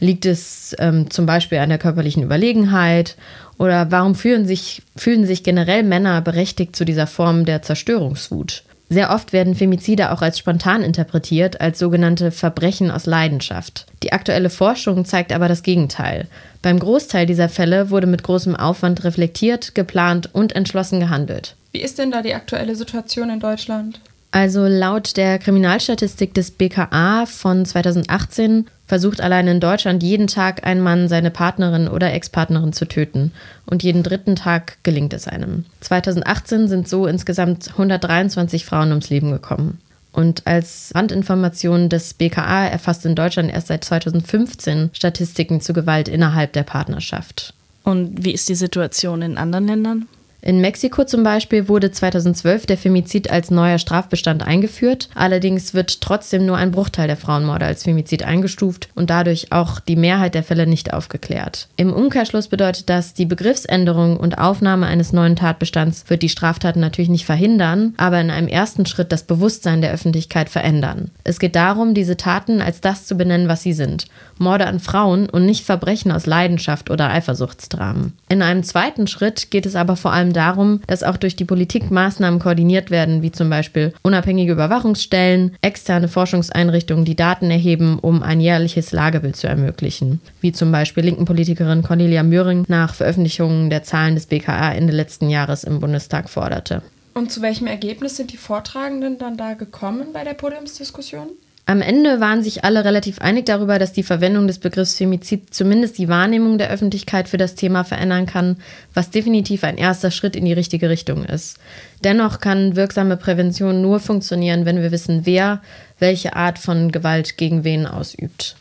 Liegt 0.00 0.26
es 0.26 0.74
ähm, 0.78 1.10
zum 1.10 1.26
Beispiel 1.26 1.58
an 1.58 1.68
der 1.68 1.78
körperlichen 1.78 2.22
Überlegenheit? 2.22 3.16
Oder 3.58 3.90
warum 3.90 4.14
fühlen 4.14 4.46
sich, 4.46 4.82
fühlen 4.96 5.26
sich 5.26 5.42
generell 5.42 5.82
Männer 5.82 6.20
berechtigt 6.20 6.74
zu 6.74 6.84
dieser 6.84 7.06
Form 7.06 7.44
der 7.44 7.62
Zerstörungswut? 7.62 8.64
Sehr 8.90 9.10
oft 9.10 9.32
werden 9.32 9.54
Femizide 9.54 10.12
auch 10.12 10.20
als 10.20 10.38
spontan 10.38 10.82
interpretiert, 10.82 11.60
als 11.60 11.78
sogenannte 11.78 12.30
Verbrechen 12.30 12.90
aus 12.90 13.06
Leidenschaft. 13.06 13.86
Die 14.02 14.12
aktuelle 14.12 14.50
Forschung 14.50 15.04
zeigt 15.04 15.32
aber 15.32 15.48
das 15.48 15.62
Gegenteil. 15.62 16.28
Beim 16.60 16.78
Großteil 16.78 17.26
dieser 17.26 17.48
Fälle 17.48 17.90
wurde 17.90 18.06
mit 18.06 18.22
großem 18.22 18.54
Aufwand 18.54 19.02
reflektiert, 19.04 19.74
geplant 19.74 20.30
und 20.32 20.54
entschlossen 20.54 21.00
gehandelt. 21.00 21.56
Wie 21.72 21.80
ist 21.80 21.98
denn 21.98 22.10
da 22.10 22.22
die 22.22 22.34
aktuelle 22.34 22.76
Situation 22.76 23.30
in 23.30 23.40
Deutschland? 23.40 24.00
Also 24.34 24.66
laut 24.66 25.16
der 25.16 25.38
Kriminalstatistik 25.38 26.34
des 26.34 26.50
BKA 26.50 27.24
von 27.24 27.64
2018 27.64 28.66
versucht 28.84 29.20
allein 29.20 29.46
in 29.46 29.60
Deutschland 29.60 30.02
jeden 30.02 30.26
Tag 30.26 30.66
ein 30.66 30.80
Mann 30.80 31.06
seine 31.06 31.30
Partnerin 31.30 31.86
oder 31.86 32.12
Ex-Partnerin 32.12 32.72
zu 32.72 32.86
töten 32.86 33.30
und 33.64 33.84
jeden 33.84 34.02
dritten 34.02 34.34
Tag 34.34 34.78
gelingt 34.82 35.12
es 35.12 35.28
einem. 35.28 35.66
2018 35.82 36.66
sind 36.66 36.88
so 36.88 37.06
insgesamt 37.06 37.68
123 37.68 38.64
Frauen 38.64 38.90
ums 38.90 39.08
Leben 39.08 39.30
gekommen. 39.30 39.78
Und 40.10 40.48
als 40.48 40.90
Randinformation 40.96 41.88
des 41.88 42.14
BKA 42.14 42.66
erfasst 42.66 43.06
in 43.06 43.14
Deutschland 43.14 43.52
erst 43.52 43.68
seit 43.68 43.84
2015 43.84 44.90
Statistiken 44.94 45.60
zu 45.60 45.72
Gewalt 45.72 46.08
innerhalb 46.08 46.52
der 46.54 46.64
Partnerschaft. 46.64 47.54
Und 47.84 48.24
wie 48.24 48.32
ist 48.32 48.48
die 48.48 48.56
Situation 48.56 49.22
in 49.22 49.38
anderen 49.38 49.68
Ländern? 49.68 50.08
In 50.46 50.60
Mexiko 50.60 51.04
zum 51.04 51.22
Beispiel 51.22 51.68
wurde 51.68 51.90
2012 51.90 52.66
der 52.66 52.76
Femizid 52.76 53.30
als 53.30 53.50
neuer 53.50 53.78
Strafbestand 53.78 54.46
eingeführt. 54.46 55.08
Allerdings 55.14 55.72
wird 55.72 56.02
trotzdem 56.02 56.44
nur 56.44 56.58
ein 56.58 56.70
Bruchteil 56.70 57.06
der 57.06 57.16
Frauenmorde 57.16 57.64
als 57.64 57.84
Femizid 57.84 58.24
eingestuft 58.24 58.90
und 58.94 59.08
dadurch 59.08 59.52
auch 59.52 59.80
die 59.80 59.96
Mehrheit 59.96 60.34
der 60.34 60.42
Fälle 60.42 60.66
nicht 60.66 60.92
aufgeklärt. 60.92 61.68
Im 61.76 61.94
Umkehrschluss 61.94 62.48
bedeutet 62.48 62.90
das, 62.90 63.14
die 63.14 63.24
Begriffsänderung 63.24 64.18
und 64.18 64.36
Aufnahme 64.36 64.84
eines 64.84 65.14
neuen 65.14 65.34
Tatbestands 65.34 66.04
wird 66.08 66.20
die 66.20 66.28
Straftaten 66.28 66.78
natürlich 66.78 67.08
nicht 67.08 67.24
verhindern, 67.24 67.94
aber 67.96 68.20
in 68.20 68.30
einem 68.30 68.48
ersten 68.48 68.84
Schritt 68.84 69.12
das 69.12 69.22
Bewusstsein 69.22 69.80
der 69.80 69.92
Öffentlichkeit 69.92 70.50
verändern. 70.50 71.10
Es 71.24 71.38
geht 71.38 71.56
darum, 71.56 71.94
diese 71.94 72.18
Taten 72.18 72.60
als 72.60 72.82
das 72.82 73.06
zu 73.06 73.14
benennen, 73.14 73.48
was 73.48 73.62
sie 73.62 73.72
sind. 73.72 74.08
Morde 74.36 74.66
an 74.66 74.80
Frauen 74.80 75.26
und 75.30 75.46
nicht 75.46 75.64
Verbrechen 75.64 76.12
aus 76.12 76.26
Leidenschaft 76.26 76.90
oder 76.90 77.08
Eifersuchtsdramen. 77.08 78.12
In 78.28 78.42
einem 78.42 78.62
zweiten 78.62 79.06
Schritt 79.06 79.50
geht 79.50 79.64
es 79.64 79.74
aber 79.74 79.96
vor 79.96 80.12
allem 80.12 80.33
darum, 80.34 80.80
dass 80.86 81.02
auch 81.02 81.16
durch 81.16 81.36
die 81.36 81.46
Politik 81.46 81.90
Maßnahmen 81.90 82.40
koordiniert 82.40 82.90
werden, 82.90 83.22
wie 83.22 83.32
zum 83.32 83.48
Beispiel 83.48 83.94
unabhängige 84.02 84.52
Überwachungsstellen, 84.52 85.56
externe 85.62 86.08
Forschungseinrichtungen, 86.08 87.06
die 87.06 87.16
Daten 87.16 87.50
erheben, 87.50 87.98
um 87.98 88.22
ein 88.22 88.40
jährliches 88.40 88.92
Lagebild 88.92 89.36
zu 89.36 89.46
ermöglichen. 89.46 90.20
Wie 90.40 90.52
zum 90.52 90.70
Beispiel 90.70 91.04
linken 91.04 91.24
Politikerin 91.24 91.82
Cornelia 91.82 92.22
Möhring 92.22 92.64
nach 92.68 92.94
Veröffentlichungen 92.94 93.70
der 93.70 93.82
Zahlen 93.82 94.14
des 94.14 94.26
BKA 94.26 94.74
Ende 94.74 94.92
letzten 94.92 95.30
Jahres 95.30 95.64
im 95.64 95.80
Bundestag 95.80 96.28
forderte. 96.28 96.82
Und 97.14 97.30
zu 97.30 97.42
welchem 97.42 97.68
Ergebnis 97.68 98.16
sind 98.16 98.32
die 98.32 98.36
Vortragenden 98.36 99.18
dann 99.18 99.36
da 99.36 99.54
gekommen 99.54 100.08
bei 100.12 100.24
der 100.24 100.34
Podiumsdiskussion? 100.34 101.28
Am 101.66 101.80
Ende 101.80 102.20
waren 102.20 102.42
sich 102.42 102.62
alle 102.62 102.84
relativ 102.84 103.20
einig 103.20 103.46
darüber, 103.46 103.78
dass 103.78 103.94
die 103.94 104.02
Verwendung 104.02 104.46
des 104.46 104.58
Begriffs 104.58 104.96
Femizid 104.96 105.54
zumindest 105.54 105.96
die 105.96 106.08
Wahrnehmung 106.08 106.58
der 106.58 106.68
Öffentlichkeit 106.68 107.26
für 107.26 107.38
das 107.38 107.54
Thema 107.54 107.84
verändern 107.84 108.26
kann, 108.26 108.58
was 108.92 109.08
definitiv 109.08 109.64
ein 109.64 109.78
erster 109.78 110.10
Schritt 110.10 110.36
in 110.36 110.44
die 110.44 110.52
richtige 110.52 110.90
Richtung 110.90 111.24
ist. 111.24 111.58
Dennoch 112.02 112.40
kann 112.40 112.76
wirksame 112.76 113.16
Prävention 113.16 113.80
nur 113.80 113.98
funktionieren, 113.98 114.66
wenn 114.66 114.82
wir 114.82 114.92
wissen, 114.92 115.24
wer 115.24 115.62
welche 115.98 116.36
Art 116.36 116.58
von 116.58 116.92
Gewalt 116.92 117.38
gegen 117.38 117.64
wen 117.64 117.86
ausübt. 117.86 118.56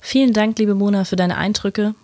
Vielen 0.00 0.32
Dank, 0.32 0.58
liebe 0.58 0.74
Mona, 0.74 1.04
für 1.04 1.16
deine 1.16 1.36
Eindrücke. 1.36 1.94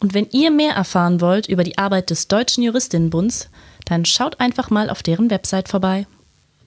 Und 0.00 0.14
wenn 0.14 0.26
ihr 0.32 0.50
mehr 0.50 0.74
erfahren 0.74 1.20
wollt 1.20 1.48
über 1.48 1.62
die 1.62 1.78
Arbeit 1.78 2.10
des 2.10 2.26
Deutschen 2.26 2.64
Juristinnenbunds, 2.64 3.50
dann 3.84 4.04
schaut 4.04 4.40
einfach 4.40 4.68
mal 4.68 4.90
auf 4.90 5.04
deren 5.04 5.30
Website 5.30 5.68
vorbei. 5.68 6.08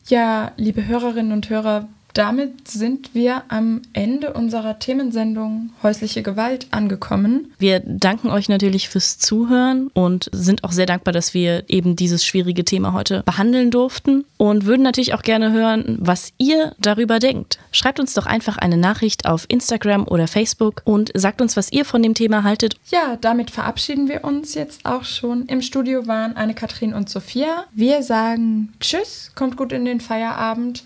Ja, 0.08 0.54
liebe 0.56 0.88
Hörerinnen 0.88 1.34
und 1.34 1.50
Hörer, 1.50 1.90
damit 2.14 2.68
sind 2.68 3.14
wir 3.14 3.44
am 3.50 3.82
Ende 3.94 4.34
unserer 4.34 4.80
Themensendung 4.80 5.72
Häusliche 5.84 6.24
Gewalt 6.24 6.68
angekommen. 6.72 7.52
Wir 7.60 7.80
danken 7.80 8.30
euch 8.30 8.50
natürlich 8.50 8.90
fürs 8.90 9.18
Zuhören 9.20 9.90
und 9.94 10.30
sind 10.32 10.64
auch 10.64 10.72
sehr 10.72 10.86
dankbar, 10.86 11.14
dass 11.14 11.34
wir 11.34 11.64
eben 11.68 11.96
dieses 11.96 12.26
schwierige 12.26 12.66
Thema 12.66 12.94
heute 12.94 13.24
behandeln 13.26 13.72
durften 13.72 14.26
und 14.38 14.66
würden 14.66 14.84
natürlich 14.84 15.14
auch 15.14 15.22
gerne 15.22 15.52
hören, 15.52 15.98
was 16.00 16.34
ihr 16.38 16.74
darüber 16.80 17.20
denkt. 17.20 17.60
Schreibt 17.72 18.00
uns 18.00 18.14
doch 18.14 18.26
einfach 18.26 18.58
eine 18.58 18.78
Nachricht 18.78 19.26
auf 19.26 19.46
Instagram 19.48 20.08
oder 20.08 20.28
Facebook 20.28 20.82
und 20.86 21.12
sagt 21.14 21.42
uns, 21.42 21.58
was 21.58 21.72
ihr 21.72 21.86
von 21.86 22.04
dem 22.04 22.14
Thema 22.14 22.44
haltet. 22.44 22.76
Ja, 22.92 23.18
damit 23.20 23.52
verabschieden 23.52 24.08
wir 24.08 24.24
uns 24.24 24.54
jetzt 24.54 24.86
auch 24.86 25.04
schon. 25.04 25.46
Im 25.48 25.62
Studio 25.62 26.08
waren 26.08 26.36
Anne-Kathrin 26.36 26.94
und 26.94 27.10
Sophia. 27.10 27.66
Wir 27.72 28.04
sagen 28.04 28.74
Tschüss, 28.80 29.32
kommt 29.36 29.58
gut 29.58 29.72
in 29.72 29.86
den 29.86 30.02
Feierabend 30.02 30.78